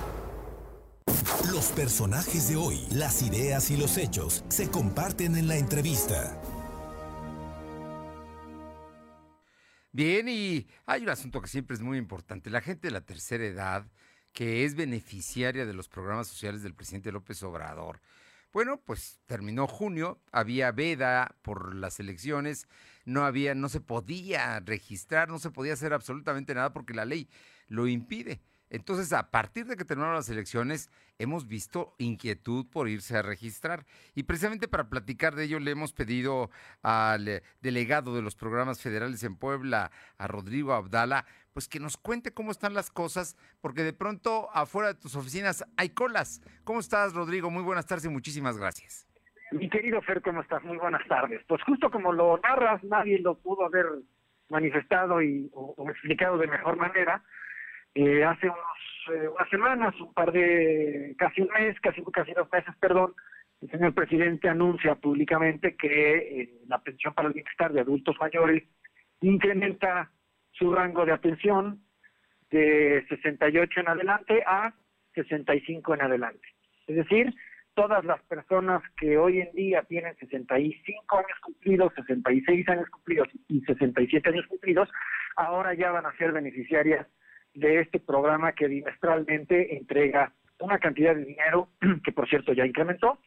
[1.51, 6.41] Los personajes de hoy, las ideas y los hechos se comparten en la entrevista.
[9.91, 12.49] Bien, y hay un asunto que siempre es muy importante.
[12.49, 13.85] La gente de la tercera edad,
[14.33, 18.01] que es beneficiaria de los programas sociales del presidente López Obrador.
[18.51, 22.67] Bueno, pues terminó junio, había veda por las elecciones,
[23.05, 27.29] no había, no se podía registrar, no se podía hacer absolutamente nada porque la ley
[27.67, 28.41] lo impide.
[28.71, 33.85] Entonces, a partir de que terminaron las elecciones, hemos visto inquietud por irse a registrar.
[34.15, 36.49] Y precisamente para platicar de ello, le hemos pedido
[36.81, 42.33] al delegado de los programas federales en Puebla, a Rodrigo Abdala, pues que nos cuente
[42.33, 46.41] cómo están las cosas, porque de pronto afuera de tus oficinas hay colas.
[46.63, 47.49] ¿Cómo estás, Rodrigo?
[47.49, 49.07] Muy buenas tardes y muchísimas gracias.
[49.51, 50.63] Mi querido Fer, ¿cómo estás?
[50.63, 51.41] Muy buenas tardes.
[51.47, 53.85] Pues justo como lo narras, nadie lo pudo haber
[54.49, 57.23] manifestado y, o, o explicado de mejor manera
[57.95, 58.77] eh, hace unos,
[59.11, 63.13] eh, unas semanas, un par de, casi un mes, casi, casi dos meses, perdón,
[63.61, 68.63] el señor presidente anuncia públicamente que eh, la pensión para el bienestar de adultos mayores
[69.21, 70.11] incrementa
[70.51, 71.81] su rango de atención
[72.49, 74.73] de 68 en adelante a
[75.13, 76.47] 65 en adelante.
[76.87, 77.33] Es decir,
[77.75, 83.61] todas las personas que hoy en día tienen 65 años cumplidos, 66 años cumplidos y
[83.61, 84.89] 67 años cumplidos,
[85.35, 87.07] ahora ya van a ser beneficiarias
[87.53, 91.69] de este programa que bimestralmente entrega una cantidad de dinero,
[92.03, 93.19] que por cierto ya incrementó,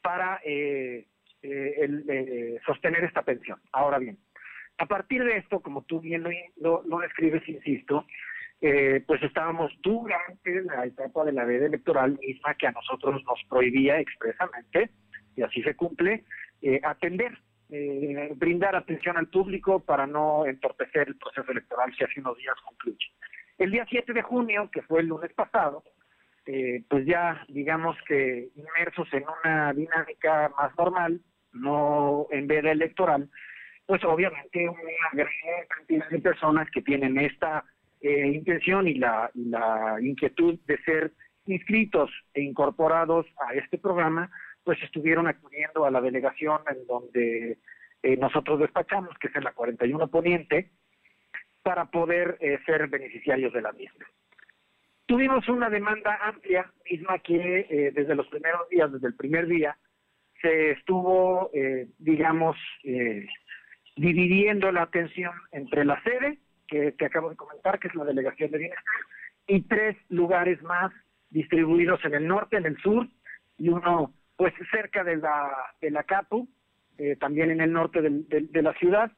[0.00, 1.06] para eh,
[1.42, 3.60] eh, el, eh, sostener esta pensión.
[3.72, 4.18] Ahora bien,
[4.78, 6.24] a partir de esto, como tú bien
[6.56, 8.06] lo, lo, describes, insisto,
[9.06, 13.98] pues estábamos durante la etapa de la veda electoral misma que a nosotros nos prohibía
[13.98, 14.90] expresamente,
[15.36, 16.24] y así se cumple,
[16.84, 17.36] atender
[17.74, 22.54] eh, brindar atención al público para no entorpecer el proceso electoral que hace unos días
[22.64, 23.06] concluye.
[23.56, 25.82] El día 7 de junio, que fue el lunes pasado,
[26.44, 31.20] eh, pues ya digamos que inmersos en una dinámica más normal,
[31.52, 33.30] no en vez de electoral,
[33.86, 35.28] pues obviamente una gran
[35.68, 37.64] cantidad de personas que tienen esta
[38.02, 41.12] eh, intención y la, y la inquietud de ser
[41.46, 44.30] inscritos e incorporados a este programa,
[44.64, 47.58] pues estuvieron acudiendo a la delegación en donde
[48.02, 50.70] eh, nosotros despachamos, que es en la 41 Poniente,
[51.62, 54.06] para poder eh, ser beneficiarios de la misma.
[55.06, 59.76] Tuvimos una demanda amplia, misma que eh, desde los primeros días, desde el primer día,
[60.40, 61.52] se estuvo,
[61.98, 62.56] digamos,
[63.94, 68.50] dividiendo la atención entre la sede, que te acabo de comentar, que es la Delegación
[68.50, 68.84] de Bienestar,
[69.46, 70.92] y tres lugares más
[71.30, 73.06] distribuidos en el norte, en el sur,
[73.56, 74.12] y uno
[74.42, 76.48] pues cerca de la, de la CAPU,
[76.98, 79.08] eh, también en el norte del- del- de la ciudad,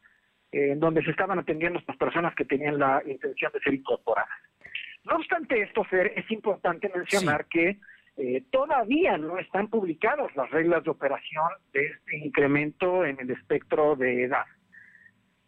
[0.52, 4.28] eh, en donde se estaban atendiendo estas personas que tenían la intención de ser incorporadas.
[5.04, 7.78] No obstante esto, Fer, es importante mencionar que
[8.18, 13.96] eh, todavía no están publicadas las reglas de operación de este incremento en el espectro
[13.96, 14.44] de edad.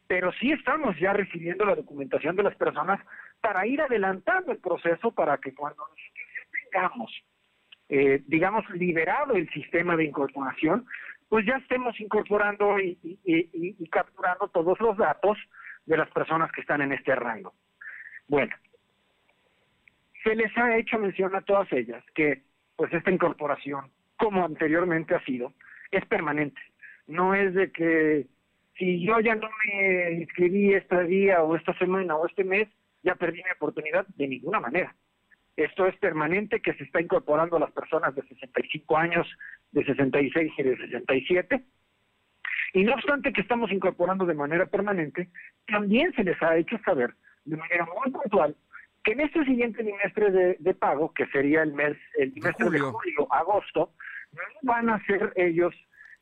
[0.08, 2.98] Pero sí estamos ya recibiendo la documentación de las personas
[3.42, 7.12] para ir adelantando el proceso para que cuando nosotros ya tengamos,
[7.88, 10.86] eh, digamos, liberado el sistema de incorporación,
[11.28, 15.38] pues ya estemos incorporando y, y- capturando todos los datos
[15.86, 17.54] de las personas que están en este rango.
[18.28, 18.54] Bueno,
[20.22, 22.42] se les ha hecho mención a todas ellas que
[22.76, 25.52] pues esta incorporación, como anteriormente ha sido,
[25.90, 26.60] es permanente.
[27.06, 28.26] No es de que
[28.76, 32.68] si yo ya no me inscribí este día o esta semana o este mes,
[33.02, 34.94] ya perdí mi oportunidad de ninguna manera.
[35.56, 39.26] Esto es permanente que se está incorporando a las personas de 65 años,
[39.72, 41.64] de 66 y de 67.
[42.74, 45.30] Y no obstante que estamos incorporando de manera permanente,
[45.66, 48.54] también se les ha hecho saber de manera muy puntual
[49.02, 52.80] que en este siguiente trimestre de, de pago, que sería el mes, el trimestre de
[52.80, 53.92] julio, agosto,
[54.32, 55.72] no van a ser ellos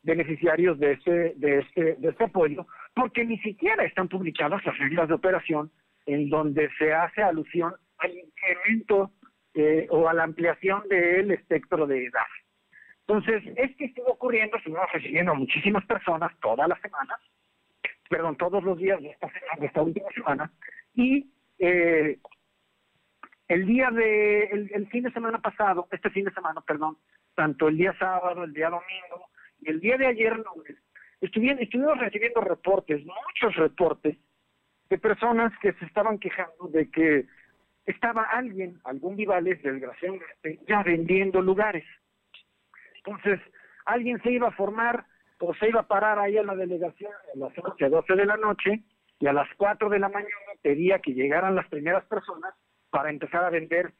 [0.02, 5.08] beneficiarios de este, de este, de este apoyo, porque ni siquiera están publicadas las reglas
[5.08, 5.72] de operación
[6.06, 9.10] en donde se hace alusión al incremento
[9.54, 12.26] eh, o a la ampliación del espectro de edad.
[13.06, 17.20] Entonces, esto estuvo ocurriendo, estuvimos recibiendo a muchísimas personas todas las semanas,
[18.08, 20.52] perdón, todos los días de esta, semana, de esta última semana,
[20.94, 22.18] y eh,
[23.48, 26.96] el día de, el, el fin de semana pasado, este fin de semana, perdón,
[27.34, 29.28] tanto el día sábado, el día domingo
[29.60, 30.76] y el día de ayer lunes,
[31.20, 34.16] estuvieron, estuvimos recibiendo reportes, muchos reportes,
[34.88, 37.26] de personas que se estaban quejando de que
[37.86, 41.84] estaba alguien, algún Vivales, desgraciadamente, ya vendiendo lugares.
[42.96, 43.40] Entonces,
[43.84, 45.04] alguien se iba a formar
[45.40, 48.36] o se iba a parar ahí a la delegación a las 11, 12 de la
[48.36, 48.82] noche
[49.18, 50.30] y a las 4 de la mañana
[50.62, 52.54] pedía que llegaran las primeras personas
[52.90, 53.92] para empezar a vender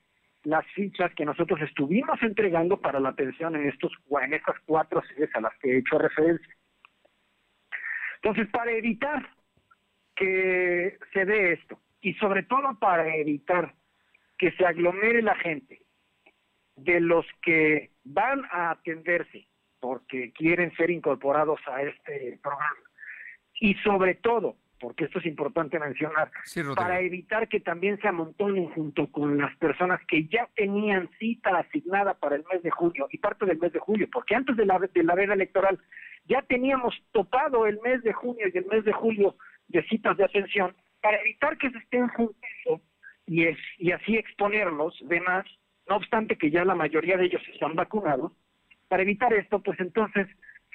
[0.45, 5.31] las fichas que nosotros estuvimos entregando para la atención en estos en estas cuatro sedes
[5.35, 6.55] a las que he hecho referencia.
[8.23, 9.29] Entonces, para evitar
[10.15, 13.75] que se dé esto y sobre todo para evitar
[14.37, 15.81] que se aglomere la gente
[16.77, 19.49] de los que van a atenderse
[19.81, 22.77] porque quieren ser incorporados a este programa.
[23.59, 26.31] Y sobre todo porque esto es importante mencionar,
[26.77, 32.13] para evitar que también se amontonen junto con las personas que ya tenían cita asignada
[32.13, 34.79] para el mes de junio y parte del mes de julio, porque antes de la,
[34.79, 35.79] de la veda electoral
[36.27, 39.37] ya teníamos topado el mes de junio y el mes de julio
[39.69, 40.75] de citas de atención,
[41.05, 42.81] para evitar que se estén juntando
[43.27, 45.45] y, es, y así exponerlos de más,
[45.87, 48.33] no obstante que ya la mayoría de ellos están vacunados,
[48.89, 50.27] para evitar esto, pues entonces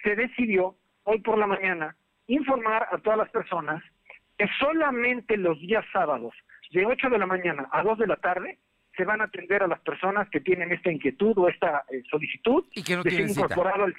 [0.04, 0.76] se decidió
[1.06, 1.96] hoy por la mañana
[2.28, 3.84] informar a todas las personas
[4.38, 6.36] que solamente los días sábados,
[6.70, 8.60] de 8 de la mañana a 2 de la tarde,
[8.96, 12.66] se van a atender a las personas que tienen esta inquietud o esta eh, solicitud
[12.76, 13.96] Y que no de ser incorporado al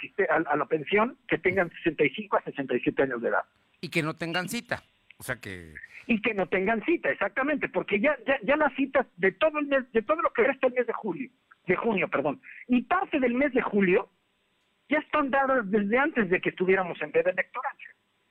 [0.47, 3.43] a la pensión que tengan 65 a 67 años de edad.
[3.81, 4.85] Y que no tengan cita.
[5.21, 5.75] O sea que...
[6.07, 9.67] Y que no tengan cita, exactamente, porque ya, ya, ya las citas de todo el
[9.67, 11.31] mes, de todo lo que resta el mes de julio,
[11.67, 14.09] de junio, perdón, y parte del mes de julio,
[14.89, 17.77] ya están dadas desde antes de que estuviéramos en veda electoral.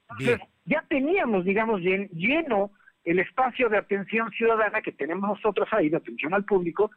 [0.10, 2.72] Entonces, ya teníamos, digamos, llen- lleno
[3.06, 6.92] el espacio de atención ciudadana que tenemos nosotros ahí, de atención al público,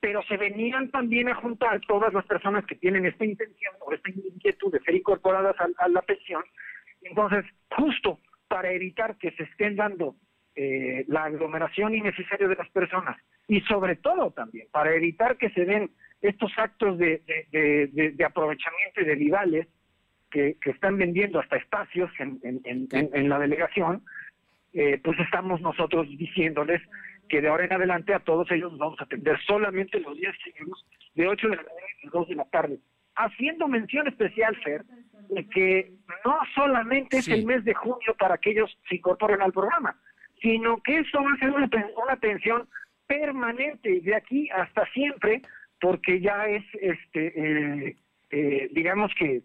[0.00, 4.10] pero se venían también a juntar todas las personas que tienen esta intención o esta
[4.10, 6.42] inquietud de ser incorporadas a, a la pensión.
[7.02, 8.18] Entonces, justo
[8.56, 10.16] para evitar que se estén dando
[10.54, 13.14] eh, la aglomeración innecesaria de las personas
[13.48, 15.90] y sobre todo también para evitar que se den
[16.22, 19.66] estos actos de, de- de- de- de aprovechamiento y de vivales
[20.30, 24.02] que, que están vendiendo hasta espacios en, en- en- en- en la delegación,
[24.72, 26.80] eh, pues estamos nosotros diciéndoles
[27.28, 30.34] que de ahora en adelante a todos ellos los vamos a atender solamente los días
[30.42, 30.82] seguidos
[31.14, 32.78] de 8 de la mañana y 2 de la tarde.
[33.16, 34.84] Haciendo mención especial, Fer,
[35.30, 35.92] de que
[36.24, 39.96] no solamente es el mes de junio para que ellos se incorporen al programa,
[40.40, 42.68] sino que eso va a ser una, una atención
[43.06, 45.42] permanente de aquí hasta siempre,
[45.80, 47.96] porque ya es, este, eh,
[48.30, 49.42] eh, digamos que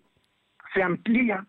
[0.73, 1.45] se amplía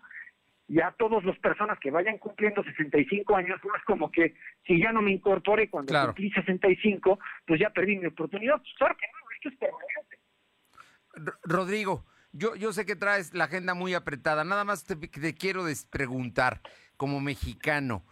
[0.68, 4.34] ya todas las personas que vayan cumpliendo 65 años, no es como que
[4.66, 6.08] si ya no me incorporé cuando Claro.
[6.08, 8.60] cumplí 65, pues ya perdí mi oportunidad.
[8.78, 11.38] Claro que no, esto es permanente.
[11.44, 14.44] Rodrigo, yo, yo sé que traes la agenda muy apretada.
[14.44, 16.60] Nada más te, te quiero preguntar,
[16.96, 18.04] como mexicano,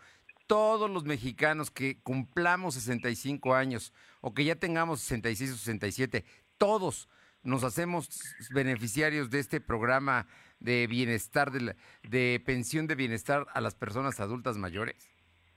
[0.46, 6.24] todos los mexicanos que cumplamos 65 años o que ya tengamos 66 o 67,
[6.58, 7.08] todos
[7.42, 10.26] nos hacemos beneficiarios de este programa
[10.58, 15.10] de bienestar, de, de pensión de bienestar a las personas adultas mayores?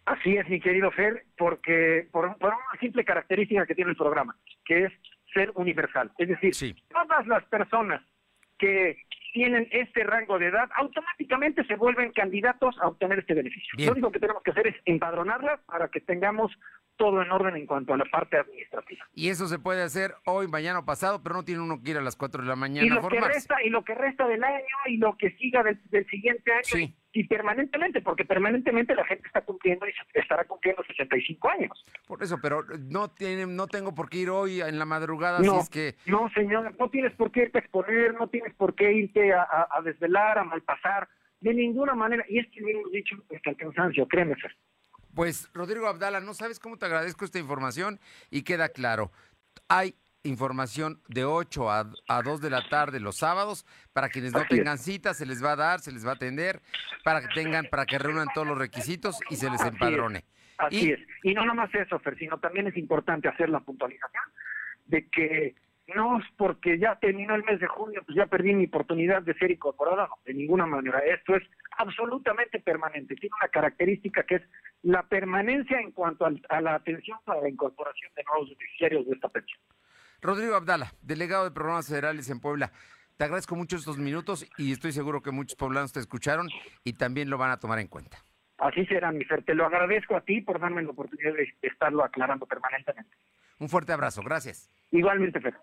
[0.06, 4.86] Así es, mi querido Fer, porque por, una simple característica que tiene el programa, que
[4.86, 4.94] es
[5.34, 6.12] ser universal.
[6.18, 8.02] Es decir, todas las personas
[8.64, 8.96] que
[9.34, 13.74] tienen este rango de edad automáticamente se vuelven candidatos a obtener este beneficio.
[13.86, 16.50] Lo único que tenemos que hacer es empadronarlas para que tengamos
[16.96, 19.06] todo en orden en cuanto a la parte administrativa.
[19.14, 21.98] Y eso se puede hacer hoy, mañana o pasado, pero no tiene uno que ir
[21.98, 24.28] a las 4 de la mañana y lo a que resta Y lo que resta
[24.28, 25.80] del año y lo que siga del,
[26.10, 31.86] siguiente año y permanentemente, porque permanentemente la gente está cumpliendo y estará cumpliendo 65 años.
[32.08, 35.60] Por eso, pero no tienen, no tengo por qué ir hoy en la madrugada no,
[35.60, 35.96] es que...
[36.08, 39.68] No, señor, no tienes por qué irte a exponer, no tienes por qué irte a,
[39.70, 41.08] a, desvelar, a malpasar,
[41.40, 42.26] de ninguna manera.
[42.28, 44.56] Y es que hemos dicho hasta el cansancio, créeme, Fer.
[45.16, 48.00] Pues, Rodrigo Abdala, no sabes cómo te agradezco esta información
[48.30, 49.12] y queda claro.
[49.68, 53.66] Hay información de 8 a, a 2 de la tarde los sábados.
[53.92, 56.62] Para quienes no tengan cita, se les va a dar, se les va a atender,
[57.04, 60.26] para que tengan, para que reúnan todos los requisitos y se les empadrone.
[60.58, 61.00] Así es.
[61.24, 64.24] Y no nomás eso, Fer, sino también es importante hacer la puntualización
[64.86, 65.56] de que
[65.88, 69.34] no es porque ya terminó el mes de junio, pues ya perdí mi oportunidad de
[69.36, 71.00] ser incorporada, no, de ninguna manera.
[71.00, 71.44] Esto es
[71.78, 73.16] absolutamente permanente.
[73.16, 74.42] Tiene una característica que es
[74.82, 79.30] la permanencia en cuanto a la atención para la incorporación de nuevos beneficiarios de esta
[79.30, 79.60] pensión.
[80.22, 82.72] Rodrigo Abdala, delegado de programas federales en Puebla.
[83.18, 86.48] Te agradezco mucho estos minutos y estoy seguro que muchos poblanos te escucharon
[86.84, 88.18] y también lo van a tomar en cuenta.
[88.58, 89.44] Así será, mi Fer.
[89.44, 93.16] Te lo agradezco a ti por darme la oportunidad de estarlo aclarando permanentemente.
[93.60, 94.22] Un fuerte abrazo.
[94.24, 94.70] Gracias.
[94.92, 95.56] Igualmente, Fer.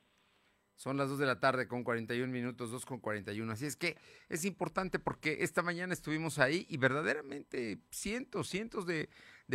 [0.81, 3.53] Son las 2 de la tarde con 41 minutos, 2 con 41.
[3.53, 3.99] Así es que
[4.31, 9.11] es importante porque esta mañana estuvimos ahí y verdaderamente cientos, cientos de,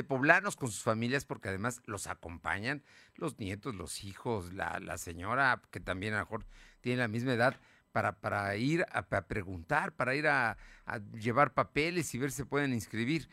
[0.07, 2.83] poblanos con sus familias, porque además los acompañan
[3.15, 6.45] los nietos, los hijos, la, la señora, que también a lo mejor
[6.81, 7.59] tiene la misma edad,
[7.91, 10.57] para, para ir a, preguntar, para ir a,
[11.19, 13.29] llevar papeles y ver si pueden inscribir.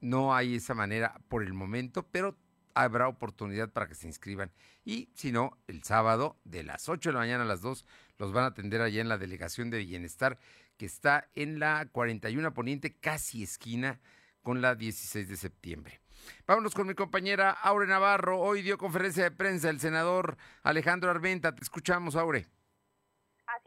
[0.00, 2.38] No hay esa manera por el momento, pero
[2.76, 4.52] habrá oportunidad para que se inscriban.
[4.84, 7.86] Y si no, el sábado de las 8 de la mañana a las 2
[8.18, 10.38] los van a atender allá en la Delegación de Bienestar,
[10.76, 13.98] que está en la 41 Poniente, casi esquina
[14.42, 16.00] con la 16 de septiembre.
[16.46, 18.38] Vámonos con mi compañera Aure Navarro.
[18.38, 21.54] Hoy dio conferencia de prensa el senador Alejandro Armenta.
[21.54, 22.46] Te escuchamos, Aure.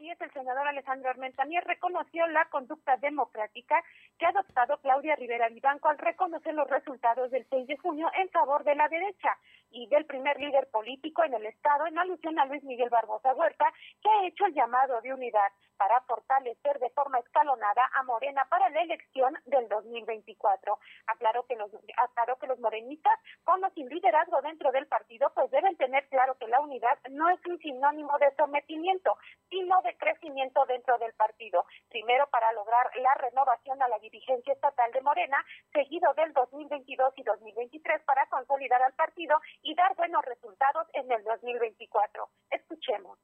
[0.00, 3.84] Así es, el senador Alejandro Armentañez reconoció la conducta democrática
[4.18, 8.30] que ha adoptado Claudia Rivera Vivanco al reconocer los resultados del 6 de junio en
[8.30, 9.36] favor de la derecha
[9.70, 13.72] y del primer líder político en el Estado, en alusión a Luis Miguel Barbosa Huerta,
[14.02, 15.50] que ha hecho el llamado de unidad
[15.80, 20.78] para fortalecer de forma escalonada a Morena para la elección del 2024.
[21.06, 25.50] Aclaró que los, aclaró que los morenistas, con o sin liderazgo dentro del partido, pues
[25.50, 29.16] deben tener claro que la unidad no es un sinónimo de sometimiento,
[29.48, 31.64] sino de crecimiento dentro del partido.
[31.88, 35.42] Primero para lograr la renovación a la dirigencia estatal de Morena,
[35.72, 41.22] seguido del 2022 y 2023 para consolidar al partido y dar buenos resultados en el
[41.24, 42.28] 2024.
[42.50, 43.18] Escuchemos.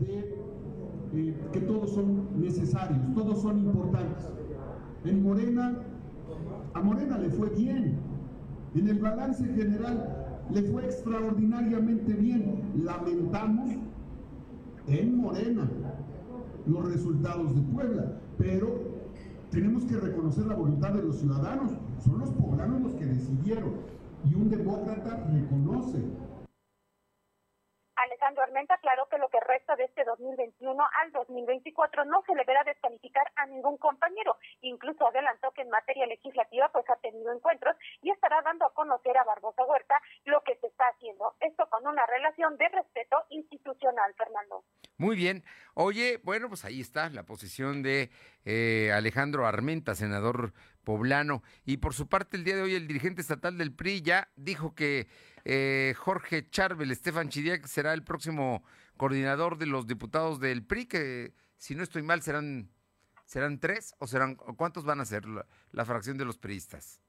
[0.00, 4.24] Eh, que todos son necesarios, todos son importantes.
[5.04, 5.82] En Morena,
[6.74, 7.98] a Morena le fue bien.
[8.74, 12.72] En el balance general le fue extraordinariamente bien.
[12.84, 13.70] Lamentamos
[14.86, 15.68] en Morena
[16.66, 18.98] los resultados de Puebla, pero
[19.50, 21.72] tenemos que reconocer la voluntad de los ciudadanos.
[22.04, 26.28] Son los poblanos los que decidieron y un demócrata reconoce
[27.98, 32.44] Alejandro Armenta aclaró que lo que resta de este 2021 al 2024 no se le
[32.44, 34.36] verá descalificar a ningún compañero.
[34.62, 39.16] Incluso adelantó que en materia legislativa pues ha tenido encuentros y estará dando a conocer
[39.16, 41.34] a Barbosa Huerta lo que se está haciendo.
[41.40, 44.64] Esto con una relación de respeto institucional, Fernando.
[44.96, 45.44] Muy bien.
[45.74, 48.10] Oye, bueno, pues ahí está la posición de
[48.44, 50.52] eh, Alejandro Armenta, senador
[50.88, 51.42] poblano.
[51.66, 54.74] Y por su parte, el día de hoy el dirigente estatal del PRI ya dijo
[54.74, 55.06] que
[55.44, 58.64] eh, Jorge Charbel, Estefan Chidiac será el próximo
[58.96, 62.70] coordinador de los diputados del PRI, que si no estoy mal serán,
[63.26, 67.02] serán tres o serán, ¿cuántos van a ser la, la fracción de los priistas?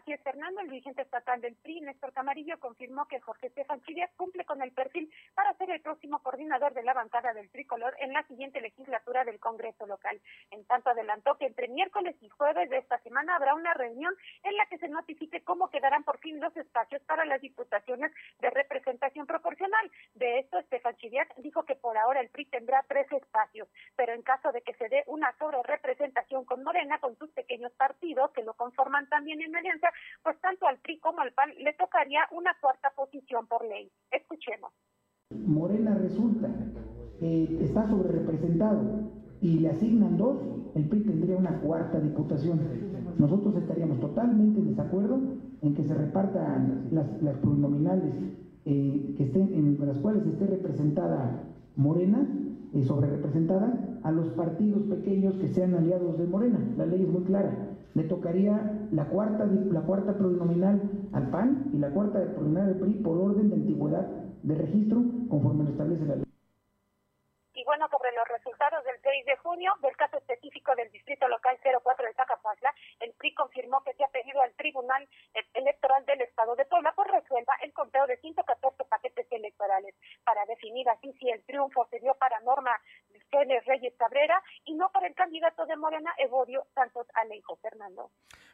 [0.00, 4.10] Así es, Fernando, el dirigente estatal del PRI, Néstor Camarillo, confirmó que Jorge Estefan Chirias
[4.16, 8.14] cumple con el perfil para ser el próximo coordinador de la bancada del tricolor en
[8.14, 10.18] la siguiente legislatura del Congreso local.
[10.52, 14.56] En tanto, adelantó que entre miércoles y jueves de esta semana habrá una reunión en
[14.56, 19.26] la que se notifique cómo quedarán por fin los espacios para las diputaciones de representación
[19.26, 19.90] proporcional.
[20.14, 24.22] De esto, Estefan Chirias dijo que por ahora el PRI tendrá tres espacios, pero en
[24.22, 28.44] caso de que se dé una sobre representación con Morena, con sus pequeños partidos que
[28.44, 29.90] lo conforman también en alianza,
[30.22, 33.90] pues tanto al PRI como al PAN le tocaría una cuarta posición por ley.
[34.10, 34.72] Escuchemos.
[35.30, 36.48] Morena resulta
[37.20, 38.80] eh, está sobre representado
[39.40, 40.38] y le asignan dos,
[40.74, 42.60] el PRI tendría una cuarta diputación.
[43.18, 45.20] Nosotros estaríamos totalmente en desacuerdo
[45.62, 48.14] en que se repartan las, las plurinominales
[48.64, 51.44] eh, que estén, en las cuales esté representada
[51.76, 52.26] Morena,
[52.74, 56.58] eh, sobre representada, a los partidos pequeños que sean aliados de Morena.
[56.76, 57.69] La ley es muy clara.
[57.94, 60.80] Le tocaría la cuarta, la cuarta plurinominal
[61.12, 64.06] al PAN y la cuarta plurinominal al PRI por orden de antigüedad
[64.42, 66.24] de registro conforme lo establece la ley.
[67.60, 71.58] Y bueno, sobre los resultados del 6 de junio, del caso específico del Distrito Local
[71.62, 75.06] 04 de Zacapazla, el PRI confirmó que se ha pedido al Tribunal
[75.52, 80.88] Electoral del Estado de Puebla por resuelva el conteo de 114 paquetes electorales para definir
[80.88, 82.80] así si el triunfo se dio para Norma
[83.30, 87.56] Celes Reyes Cabrera y no para el candidato de Morena, Evodio Santos Alejo.
[87.62, 88.10] Fernando.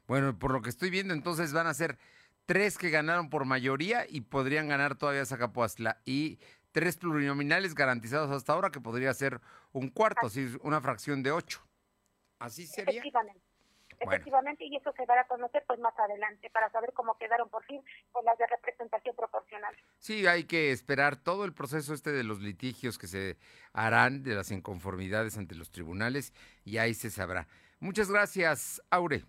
[0.07, 1.99] Bueno, por lo que estoy viendo, entonces van a ser
[2.47, 6.39] tres que ganaron por mayoría y podrían ganar todavía Zacapuazla y
[6.73, 9.41] tres plurinominales garantizados hasta ahora, que podría ser
[9.73, 11.67] un cuarto, así una fracción de ocho.
[12.39, 13.01] ¿Así sería?
[13.01, 13.46] Efectivamente.
[14.01, 17.65] Efectivamente, y eso se dará a conocer pues más adelante para saber cómo quedaron por
[17.65, 17.83] fin
[18.13, 19.75] con las de representación proporcional.
[19.99, 23.37] Sí, hay que esperar todo el proceso este de los litigios que se
[23.73, 26.33] harán, de las inconformidades ante los tribunales,
[26.65, 27.47] y ahí se sabrá.
[27.81, 29.25] Muchas gracias, Aure.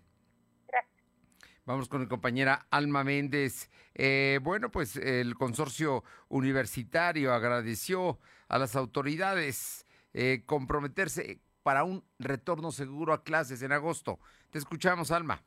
[1.68, 3.68] Vamos con mi compañera Alma Méndez.
[3.94, 12.72] Eh, bueno, pues el consorcio universitario agradeció a las autoridades eh, comprometerse para un retorno
[12.72, 14.18] seguro a clases en agosto.
[14.48, 15.42] Te escuchamos, Alma.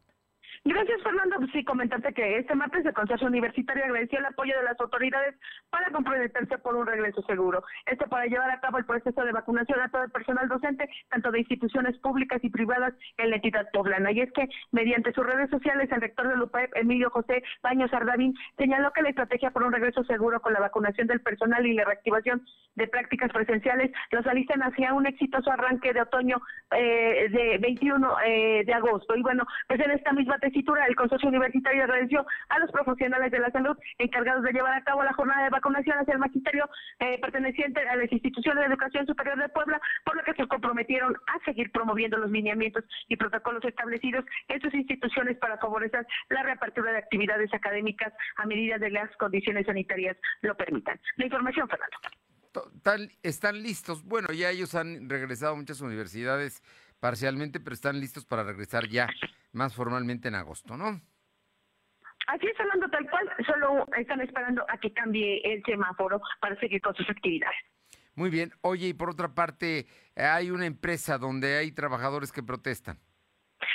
[0.63, 1.37] Gracias, Fernando.
[1.51, 5.35] Sí, comentarte que este martes el Consejo Universitario agradeció el apoyo de las autoridades
[5.71, 7.63] para comprometerse por un regreso seguro.
[7.87, 11.31] Esto para llevar a cabo el proceso de vacunación a todo el personal docente, tanto
[11.31, 14.11] de instituciones públicas y privadas en la entidad poblana.
[14.11, 18.35] Y es que, mediante sus redes sociales, el rector de LUPAEP, Emilio José Baños Ardavín,
[18.55, 21.85] señaló que la estrategia por un regreso seguro con la vacunación del personal y la
[21.85, 22.45] reactivación
[22.75, 26.39] de prácticas presenciales los alistan hacia un exitoso arranque de otoño
[26.77, 29.15] eh, de 21 eh, de agosto.
[29.15, 30.37] Y bueno, pues en esta misma
[30.87, 35.03] el Consorcio Universitario agradeció a los profesionales de la salud encargados de llevar a cabo
[35.03, 39.37] la jornada de vacunación hacia el magisterio eh, perteneciente a las instituciones de educación superior
[39.39, 44.25] de Puebla, por lo que se comprometieron a seguir promoviendo los lineamientos y protocolos establecidos
[44.47, 49.65] en sus instituciones para favorecer la reapertura de actividades académicas a medida de las condiciones
[49.65, 50.99] sanitarias lo permitan.
[51.17, 53.09] La información, Fernando.
[53.23, 54.03] están listos.
[54.03, 56.61] Bueno, ya ellos han regresado a muchas universidades
[56.99, 59.07] parcialmente, pero están listos para regresar ya
[59.51, 61.01] más formalmente en agosto, ¿no?
[62.27, 66.81] Así es, hablando tal cual, solo están esperando a que cambie el semáforo para seguir
[66.81, 67.57] con sus actividades.
[68.15, 68.51] Muy bien.
[68.61, 72.99] Oye, y por otra parte, hay una empresa donde hay trabajadores que protestan.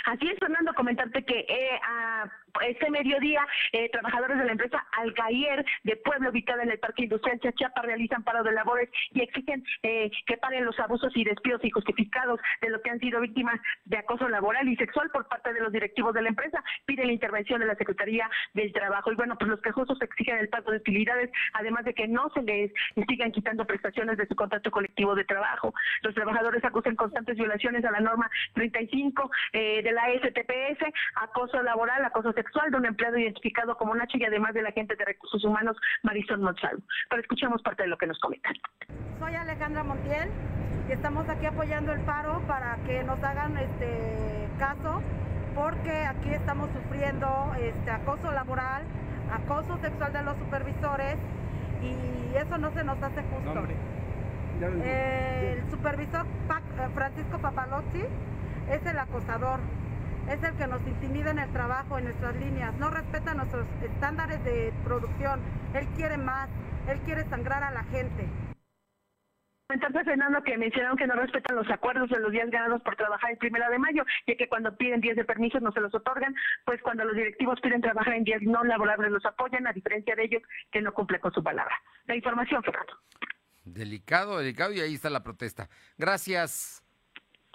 [0.07, 2.31] Así es, Fernando, comentarte que eh, a
[2.65, 7.41] este mediodía, eh, trabajadores de la empresa Alcayer de Pueblo, ubicada en el Parque Industrial
[7.41, 12.41] Chachapa, realizan paro de labores y exigen eh, que paren los abusos y despidos injustificados
[12.61, 15.73] de lo que han sido víctimas de acoso laboral y sexual por parte de los
[15.73, 16.63] directivos de la empresa.
[16.87, 19.11] Piden la intervención de la Secretaría del Trabajo.
[19.13, 22.43] Y bueno, pues los quejosos exigen el pago de utilidades, además de que no se
[22.43, 22.73] les
[23.09, 25.75] sigan quitando prestaciones de su contrato colectivo de trabajo.
[26.03, 32.05] Los trabajadores acusan constantes violaciones a la norma 35 eh, de la STPS, acoso laboral,
[32.05, 35.45] acoso sexual de un empleado identificado como Nacho y además de la gente de recursos
[35.45, 36.83] humanos Marisol Monsalvo.
[37.09, 38.55] Pero escuchemos parte de lo que nos comentan.
[39.19, 40.31] Soy Alejandra Montiel
[40.89, 45.03] y estamos aquí apoyando el paro para que nos hagan este caso
[45.55, 48.83] porque aquí estamos sufriendo este acoso laboral,
[49.33, 51.17] acoso sexual de los supervisores
[51.83, 53.67] y eso no se nos hace justo.
[54.61, 58.05] el supervisor eh, Francisco Papalozzi
[58.71, 59.61] es el acosador
[60.29, 64.43] es el que nos intimida en el trabajo, en nuestras líneas, no respeta nuestros estándares
[64.45, 65.41] de producción,
[65.75, 66.49] él quiere más,
[66.89, 68.27] él quiere sangrar a la gente.
[69.69, 73.33] Entonces, Fernando, que mencionaron que no respetan los acuerdos de los días ganados por trabajar
[73.33, 76.35] el primero de mayo, y que cuando piden días de permisos no se los otorgan,
[76.65, 80.25] pues cuando los directivos piden trabajar en días no laborables los apoyan, a diferencia de
[80.25, 81.75] ellos que no cumplen con su palabra.
[82.07, 82.93] La información, Fernando.
[83.65, 85.69] Delicado, delicado, y ahí está la protesta.
[85.99, 86.85] Gracias.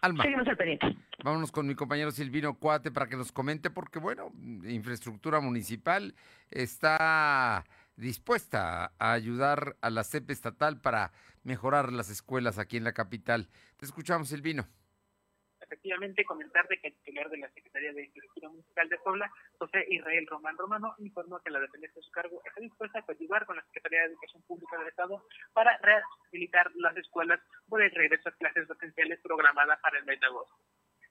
[0.01, 0.23] Alma.
[0.23, 0.97] Seguimos al pendiente.
[1.23, 4.31] Vámonos con mi compañero Silvino Cuate para que nos comente, porque bueno,
[4.63, 6.15] infraestructura municipal
[6.49, 7.63] está
[7.95, 11.11] dispuesta a ayudar a la CEP estatal para
[11.43, 13.49] mejorar las escuelas aquí en la capital.
[13.77, 14.67] Te escuchamos, Silvino
[15.71, 19.85] efectivamente comentar de que el titular de la Secretaría de Infraestructura Municipal de Puebla, José
[19.89, 23.55] Israel Román Romano, informó que la dependencia de su cargo está dispuesta a ayudar con
[23.55, 28.33] la Secretaría de Educación Pública del Estado para rehabilitar las escuelas por el regreso a
[28.33, 30.55] clases potenciales programadas para el mes de agosto.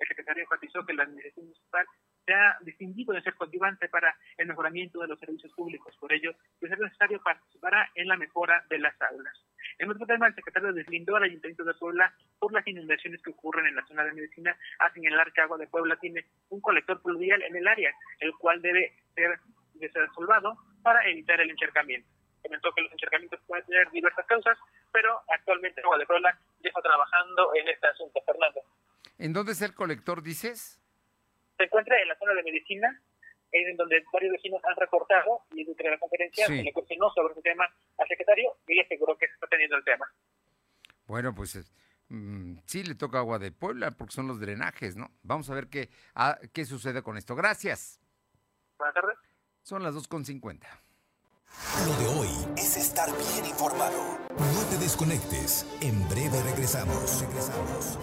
[0.00, 1.86] El secretario enfatizó que la Administración Municipal
[2.24, 5.94] se ha distinguido de ser coadyuvante para el mejoramiento de los servicios públicos.
[5.98, 9.34] Por ello, ser necesario participará en la mejora de las aulas.
[9.78, 13.66] En otro tema, el secretario deslindó al Ayuntamiento de Puebla por las inundaciones que ocurren
[13.66, 17.42] en la zona de medicina a señalar que Agua de Puebla tiene un colector pluvial
[17.42, 19.38] en el área, el cual debe ser
[19.74, 22.08] desolvado para evitar el encharcamiento.
[22.42, 24.58] Comentó que los encharcamientos pueden tener diversas causas,
[24.92, 28.20] pero actualmente Agua de Puebla ya está trabajando en este asunto.
[28.24, 28.60] Fernando.
[29.20, 30.80] ¿En dónde es el colector, dices?
[31.58, 32.88] Se encuentra en la zona de medicina,
[33.52, 36.56] en donde varios vecinos han reportado y durante la conferencia Sí.
[36.56, 37.64] se le cuestionó sobre este tema
[37.98, 40.06] al secretario y le aseguró que se está teniendo el tema.
[41.06, 41.64] Bueno, pues eh,
[42.08, 45.10] mm, sí le toca agua de Puebla porque son los drenajes, ¿no?
[45.22, 47.36] Vamos a ver qué, ah, qué sucede con esto.
[47.36, 48.00] Gracias.
[48.78, 49.18] Buenas tardes.
[49.62, 50.66] Son las 2.50.
[51.84, 54.18] Lo de hoy es estar bien informado.
[54.30, 55.66] No te desconectes.
[55.82, 57.20] En breve regresamos.
[57.20, 57.98] Regresamos.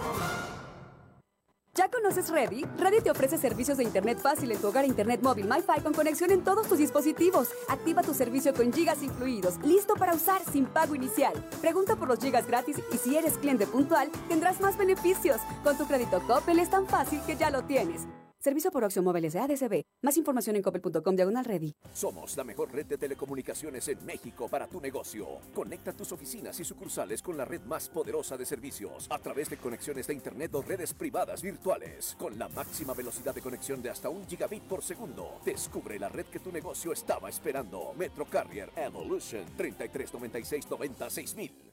[2.38, 2.64] ¿Ya conoces Ready?
[2.78, 6.30] Ready te ofrece servicios de Internet fácil en tu hogar Internet móvil MyFi con conexión
[6.30, 7.48] en todos tus dispositivos.
[7.68, 11.32] Activa tu servicio con gigas incluidos, listo para usar sin pago inicial.
[11.60, 15.40] Pregunta por los gigas gratis y si eres cliente puntual, tendrás más beneficios.
[15.64, 18.06] Con tu crédito Coppel es tan fácil que ya lo tienes.
[18.38, 19.87] Servicio por Oxio Móviles de ADCB.
[20.00, 21.74] Más información en coppel.com diagonal ready.
[21.92, 25.26] Somos la mejor red de telecomunicaciones en México para tu negocio.
[25.52, 29.56] Conecta tus oficinas y sucursales con la red más poderosa de servicios a través de
[29.56, 34.08] conexiones de Internet o redes privadas virtuales con la máxima velocidad de conexión de hasta
[34.08, 35.40] un gigabit por segundo.
[35.44, 37.92] Descubre la red que tu negocio estaba esperando.
[37.96, 41.72] Metro Carrier Evolution 3396 96000.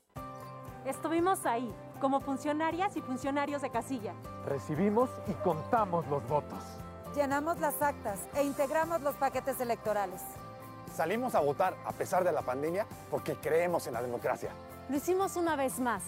[0.87, 1.71] Estuvimos ahí,
[2.01, 4.15] como funcionarias y funcionarios de casilla.
[4.47, 6.63] Recibimos y contamos los votos.
[7.15, 10.21] Llenamos las actas e integramos los paquetes electorales.
[10.93, 14.49] Salimos a votar a pesar de la pandemia porque creemos en la democracia.
[14.89, 16.03] Lo hicimos una vez más.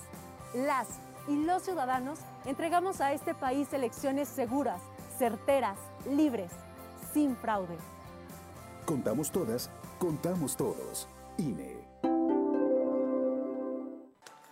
[0.53, 0.87] Las
[1.29, 4.81] y los ciudadanos entregamos a este país elecciones seguras,
[5.17, 5.77] certeras,
[6.09, 6.51] libres,
[7.13, 7.77] sin fraude.
[8.85, 11.07] Contamos todas, contamos todos.
[11.37, 11.86] INE.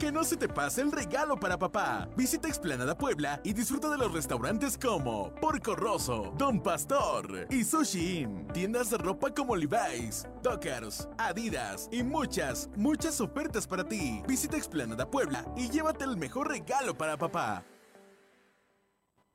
[0.00, 2.08] Que no se te pase el regalo para papá.
[2.16, 8.20] Visita Explanada Puebla y disfruta de los restaurantes como Porco Rosso, Don Pastor y Sushi
[8.20, 8.48] Inn.
[8.48, 14.22] Tiendas de ropa como Levi's, Dockers, Adidas y muchas, muchas ofertas para ti.
[14.26, 17.62] Visita Explanada Puebla y llévate el mejor regalo para papá.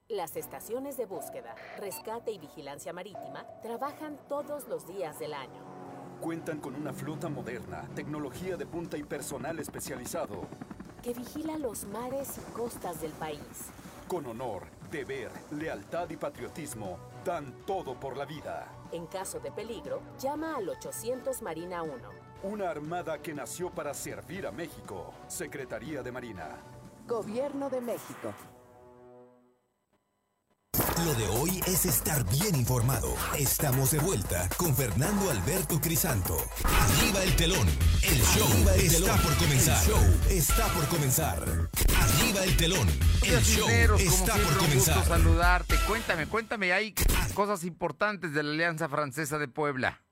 [0.10, 5.75] Las estaciones de búsqueda, rescate y vigilancia marítima trabajan todos los días del año.
[6.22, 10.48] Cuentan con una flota moderna, tecnología de punta y personal especializado.
[11.04, 13.70] que vigila los mares y costas del país.
[14.08, 18.68] Con honor, deber, lealtad y patriotismo, dan todo por la vida.
[18.92, 21.94] En caso de peligro, llama al 800 Marina 1.
[22.42, 25.14] Una armada que nació para servir a México.
[25.28, 26.58] Secretaría de Marina.
[27.08, 28.34] Gobierno de México.
[31.04, 33.14] Lo de hoy es estar bien informado.
[33.38, 36.38] Estamos de vuelta con Fernando Alberto Crisanto.
[36.64, 37.68] Arriba el telón.
[38.02, 39.78] El show está por comenzar.
[39.84, 41.44] El show está por comenzar.
[42.00, 42.88] Arriba el telón.
[43.24, 45.06] El show está por un gusto comenzar.
[45.06, 45.76] saludarte.
[45.86, 46.96] Cuéntame, cuéntame, hay
[47.34, 50.05] cosas importantes de la Alianza Francesa de Puebla.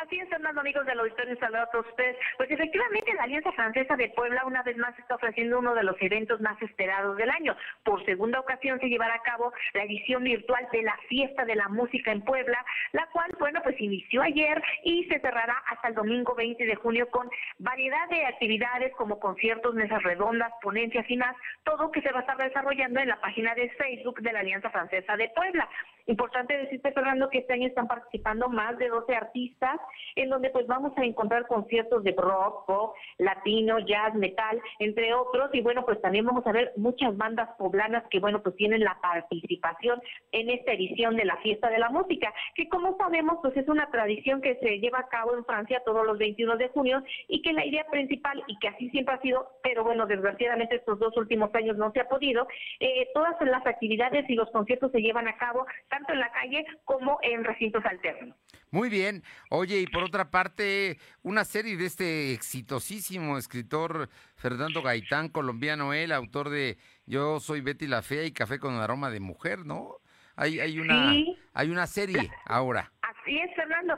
[0.00, 2.16] Así es, Fernando, amigos del auditorio, un saludo a todos ustedes.
[2.36, 5.96] Pues efectivamente, la Alianza Francesa de Puebla una vez más está ofreciendo uno de los
[6.00, 7.56] eventos más esperados del año.
[7.82, 11.68] Por segunda ocasión se llevará a cabo la edición virtual de la Fiesta de la
[11.68, 16.32] Música en Puebla, la cual, bueno, pues inició ayer y se cerrará hasta el domingo
[16.36, 17.28] 20 de junio con
[17.58, 21.34] variedad de actividades como conciertos, mesas redondas, ponencias y más,
[21.64, 24.70] todo que se va a estar desarrollando en la página de Facebook de la Alianza
[24.70, 25.68] Francesa de Puebla.
[26.08, 29.78] Importante decirte, Fernando, que este año están participando más de 12 artistas,
[30.16, 35.50] en donde pues vamos a encontrar conciertos de rock, pop, latino, jazz, metal, entre otros,
[35.52, 38.98] y bueno, pues también vamos a ver muchas bandas poblanas que bueno, pues tienen la
[39.02, 40.00] participación
[40.32, 43.90] en esta edición de la Fiesta de la Música, que como sabemos, pues es una
[43.90, 47.52] tradición que se lleva a cabo en Francia todos los 21 de junio y que
[47.52, 51.54] la idea principal, y que así siempre ha sido, pero bueno, desgraciadamente estos dos últimos
[51.54, 52.48] años no se ha podido,
[52.80, 55.66] eh, todas las actividades y los conciertos se llevan a cabo
[55.98, 58.36] tanto en la calle como en recintos alternos.
[58.70, 59.22] Muy bien.
[59.50, 66.12] Oye, y por otra parte, una serie de este exitosísimo escritor Fernando Gaitán, colombiano él,
[66.12, 66.76] autor de
[67.06, 69.96] Yo soy Betty la Fea y Café con aroma de mujer, ¿no?
[70.36, 71.36] Hay, hay una Sí.
[71.54, 72.92] hay una serie ahora.
[73.28, 73.94] Así es, Fernando.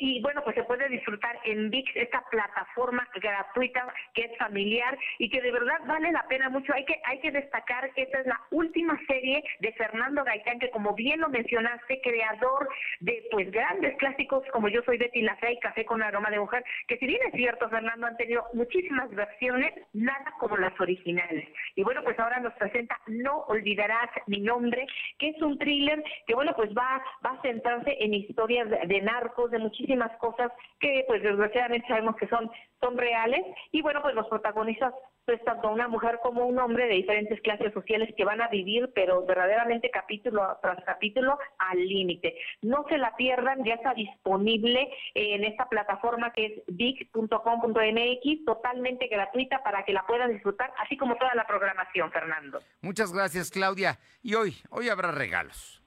[0.00, 5.30] Y bueno, pues se puede disfrutar en VIX esta plataforma gratuita que es familiar y
[5.30, 6.74] que de verdad vale la pena mucho.
[6.74, 10.70] Hay que hay que destacar que esta es la última serie de Fernando Gaitán, que
[10.70, 12.68] como bien lo mencionaste, creador
[12.98, 16.40] de pues grandes clásicos como Yo soy Betty la Fe y Café con aroma de
[16.40, 21.48] mujer, que si bien es cierto, Fernando, han tenido muchísimas versiones, nada como las originales.
[21.76, 24.84] Y bueno, pues ahora nos presenta No olvidarás mi nombre,
[25.20, 29.50] que es un thriller que bueno, pues va va a centrarse en historias de, narcos,
[29.50, 30.50] de muchísimas cosas
[30.80, 32.50] que pues desgraciadamente sabemos que son
[32.80, 33.42] son reales
[33.72, 34.92] y bueno, pues los protagonistas
[35.24, 38.90] pues tanto una mujer como un hombre de diferentes clases sociales que van a vivir,
[38.94, 42.36] pero verdaderamente capítulo tras capítulo al límite.
[42.60, 49.62] No se la pierdan, ya está disponible en esta plataforma que es big.com.mx, totalmente gratuita
[49.62, 52.60] para que la puedan disfrutar, así como toda la programación, Fernando.
[52.82, 53.98] Muchas gracias, Claudia.
[54.22, 55.83] Y hoy, hoy habrá regalos.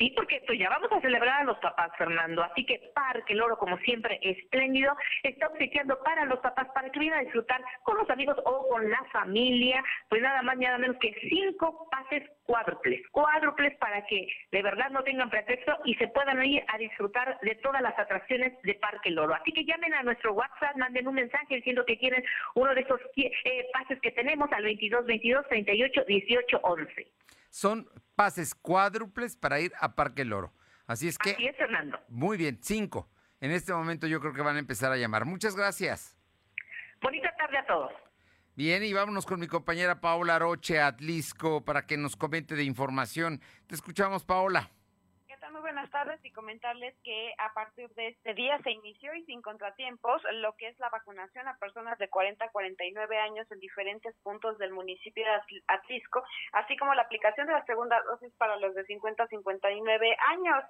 [0.00, 2.42] Sí, porque pues ya vamos a celebrar a los papás, Fernando.
[2.42, 7.00] Así que Parque el Oro, como siempre, espléndido, está obsequiando para los papás para que
[7.00, 10.96] vayan a disfrutar con los amigos o con la familia, pues nada más, nada menos
[11.02, 13.06] que cinco pases cuádruples.
[13.10, 17.56] Cuádruples para que de verdad no tengan pretexto y se puedan ir a disfrutar de
[17.56, 19.34] todas las atracciones de Parque El Oro.
[19.34, 22.24] Así que llamen a nuestro WhatsApp, manden un mensaje diciendo que quieren
[22.54, 27.06] uno de esos eh, pases que tenemos al 22 22 38 18 11
[27.50, 30.52] son pases cuádruples para ir a Parque Loro.
[30.86, 31.32] Así es que...
[31.32, 31.98] Así es, Fernando.
[32.08, 33.08] Muy bien, cinco.
[33.40, 35.24] En este momento yo creo que van a empezar a llamar.
[35.24, 36.16] Muchas gracias.
[37.02, 37.92] Bonita tarde a todos.
[38.56, 43.40] Bien, y vámonos con mi compañera Paola Roche Atlisco para que nos comente de información.
[43.66, 44.70] Te escuchamos, Paola
[45.60, 50.22] buenas tardes y comentarles que a partir de este día se inició y sin contratiempos
[50.34, 54.58] lo que es la vacunación a personas de 40 a 49 años en diferentes puntos
[54.58, 58.84] del municipio de Atlisco, así como la aplicación de la segunda dosis para los de
[58.84, 60.64] 50 a 59 años.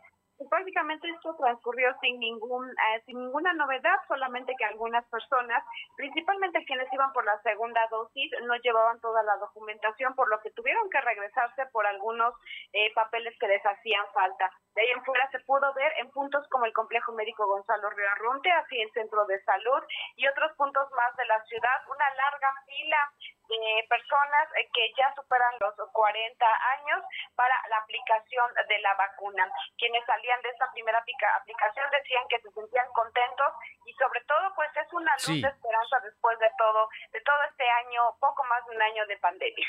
[0.48, 5.62] Prácticamente esto transcurrió sin ningún eh, sin ninguna novedad, solamente que algunas personas,
[5.96, 10.50] principalmente quienes iban por la segunda dosis, no llevaban toda la documentación, por lo que
[10.52, 12.34] tuvieron que regresarse por algunos
[12.72, 14.50] eh, papeles que les hacían falta.
[14.74, 18.50] De ahí en fuera se pudo ver en puntos como el complejo médico Gonzalo Ronte,
[18.50, 19.82] así el centro de salud
[20.16, 23.12] y otros puntos más de la ciudad, una larga fila
[23.58, 26.46] de personas eh, que ya superan los 40
[26.78, 27.02] años
[27.34, 29.50] para la aplicación de la vacuna.
[29.76, 33.50] Quienes salían de esta primera aplicación decían que se sentían contentos
[33.84, 37.68] y sobre todo pues es una luz de esperanza después de todo, de todo este
[37.68, 39.66] año, poco más de un año de pandemia.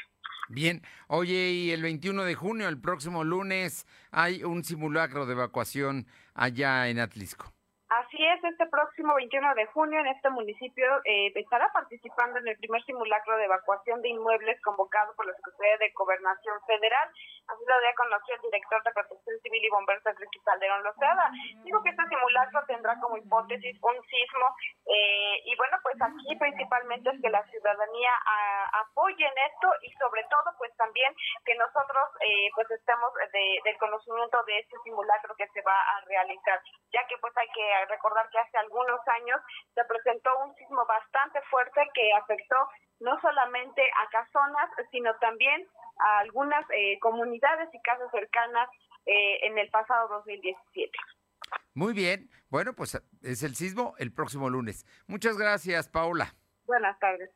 [0.50, 6.08] Bien, oye, y el 21 de junio, el próximo lunes, hay un simulacro de evacuación
[6.36, 7.54] allá en Atlisco.
[7.92, 12.56] Así es, este próximo 21 de junio en este municipio eh, estará participando en el
[12.56, 17.10] primer simulacro de evacuación de inmuebles convocado por la Secretaría de Gobernación Federal.
[17.52, 21.32] Así lo había conocido el director de Protección Civil y Bomberos Enrique Calderón Lozada.
[21.68, 24.48] Digo que este simulacro tendrá como hipótesis un sismo
[24.88, 28.16] eh, y bueno, pues aquí principalmente es que la ciudadanía
[28.88, 30.48] apoye en esto y sobre todo
[30.92, 31.16] también
[31.46, 36.02] que nosotros eh, pues estemos de, del conocimiento de este simulacro que se va a
[36.06, 36.60] realizar,
[36.92, 39.40] ya que pues hay que recordar que hace algunos años
[39.74, 42.56] se presentó un sismo bastante fuerte que afectó
[43.00, 45.66] no solamente a Casonas, sino también
[46.00, 48.70] a algunas eh, comunidades y casas cercanas
[49.06, 50.92] eh, en el pasado 2017.
[51.74, 52.30] Muy bien.
[52.50, 54.86] Bueno, pues es el sismo el próximo lunes.
[55.08, 56.36] Muchas gracias, Paula.
[56.66, 57.30] Buenas tardes.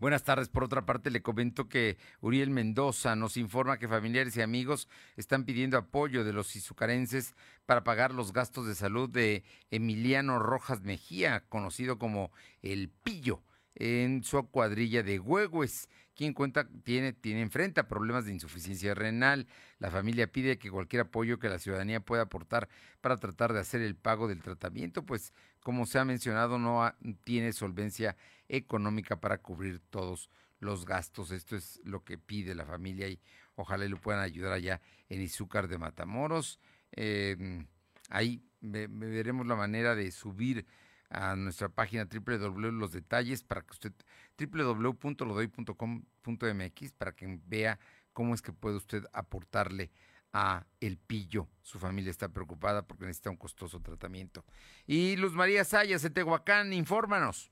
[0.00, 0.48] Buenas tardes.
[0.48, 5.44] Por otra parte, le comento que Uriel Mendoza nos informa que familiares y amigos están
[5.44, 7.34] pidiendo apoyo de los izucarenses
[7.66, 12.32] para pagar los gastos de salud de Emiliano Rojas Mejía, conocido como
[12.62, 13.42] El Pillo,
[13.74, 15.90] en su cuadrilla de Huehues
[16.20, 19.46] quien cuenta tiene, tiene enfrenta problemas de insuficiencia renal.
[19.78, 22.68] La familia pide que cualquier apoyo que la ciudadanía pueda aportar
[23.00, 25.32] para tratar de hacer el pago del tratamiento, pues
[25.62, 26.92] como se ha mencionado, no
[27.24, 28.16] tiene solvencia
[28.48, 31.30] económica para cubrir todos los gastos.
[31.30, 33.20] Esto es lo que pide la familia y
[33.54, 36.58] ojalá lo puedan ayudar allá en Izúcar de Matamoros.
[36.92, 37.66] Em,
[38.08, 40.66] ahí veremos la manera de subir
[41.08, 43.92] a nuestra página www los detalles para que usted
[44.38, 47.80] www.lodoy.com.mx para que vea
[48.12, 49.90] cómo es que puede usted aportarle
[50.32, 51.48] a El Pillo.
[51.62, 54.44] Su familia está preocupada porque necesita un costoso tratamiento.
[54.86, 57.50] Y Luz María Sayas de Tehuacán, infórmanos.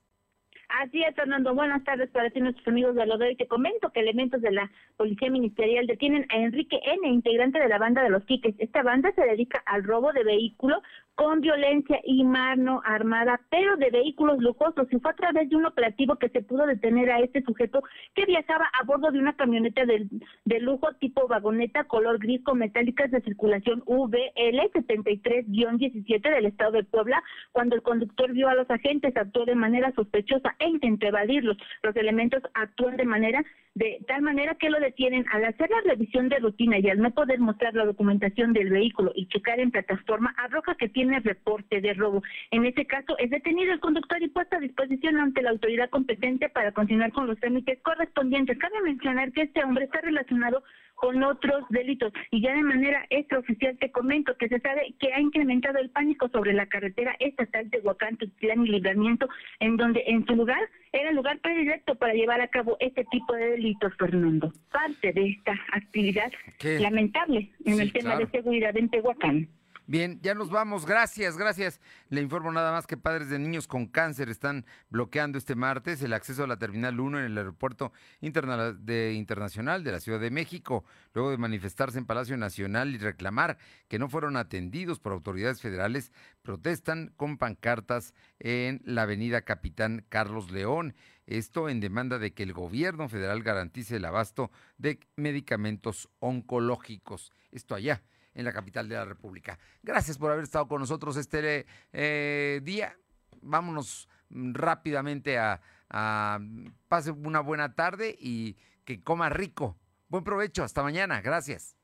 [0.69, 1.55] Así es, Fernando.
[1.55, 3.37] Buenas tardes para ti, nuestros amigos de Lodoy.
[3.37, 7.79] Te comento que elementos de la Policía Ministerial detienen a Enrique N., integrante de la
[7.79, 8.55] banda de los Quiques.
[8.59, 10.83] Esta banda se dedica al robo de vehículos
[11.15, 14.87] con violencia y mano armada, pero de vehículos lujosos.
[14.93, 17.83] Y fue a través de un operativo que se pudo detener a este sujeto
[18.15, 20.07] que viajaba a bordo de una camioneta de,
[20.45, 26.85] de lujo tipo vagoneta color gris con metálicas de circulación VL 73-17 del estado de
[26.85, 27.21] Puebla.
[27.51, 31.57] Cuando el conductor vio a los agentes, actuó de manera sospechosa e intentó evadirlos.
[31.83, 33.45] Los elementos actúan de manera
[33.79, 37.13] de tal manera que lo detienen al hacer la revisión de rutina y al no
[37.13, 41.95] poder mostrar la documentación del vehículo y checar en plataforma, arroja que tiene reporte de
[41.95, 42.23] robo.
[42.51, 46.49] En este caso, es detenido el conductor y puesto a disposición ante la autoridad competente
[46.49, 48.59] para continuar con los trámites correspondientes.
[48.59, 50.65] Cabe mencionar que este hombre está relacionado
[50.99, 52.13] con otros delitos.
[52.31, 56.29] Y ya de manera extraoficial te comento que se sabe que ha incrementado el pánico
[56.29, 59.29] sobre la carretera estatal de Huacán, Tuxtlan y Libramiento,
[59.61, 60.61] en donde en su lugar
[60.93, 64.53] era el lugar predilecto para llevar a cabo este tipo de delitos, Fernando.
[64.73, 66.33] Parte de esta actividad
[66.81, 69.49] lamentable en el tema de seguridad en Tehuacán.
[69.91, 70.85] Bien, ya nos vamos.
[70.85, 71.81] Gracias, gracias.
[72.11, 76.13] Le informo nada más que padres de niños con cáncer están bloqueando este martes el
[76.13, 80.85] acceso a la Terminal 1 en el Aeropuerto de Internacional de la Ciudad de México,
[81.15, 83.57] luego de manifestarse en Palacio Nacional y reclamar
[83.89, 86.13] que no fueron atendidos por autoridades federales,
[86.43, 90.95] protestan con pancartas en la avenida Capitán Carlos León.
[91.27, 97.33] Esto en demanda de que el gobierno federal garantice el abasto de medicamentos oncológicos.
[97.53, 98.03] Esto allá
[98.39, 99.59] en la capital de la República.
[99.83, 102.97] Gracias por haber estado con nosotros este eh, día.
[103.43, 105.61] Vámonos rápidamente a,
[105.91, 106.39] a
[106.87, 109.77] pase una buena tarde y que coma rico.
[110.09, 111.21] Buen provecho, hasta mañana.
[111.21, 111.77] Gracias.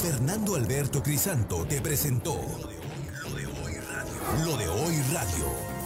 [0.00, 2.34] Fernando Alberto Crisanto te presentó
[3.22, 4.44] Lo de hoy radio.
[4.44, 5.65] Lo de hoy radio.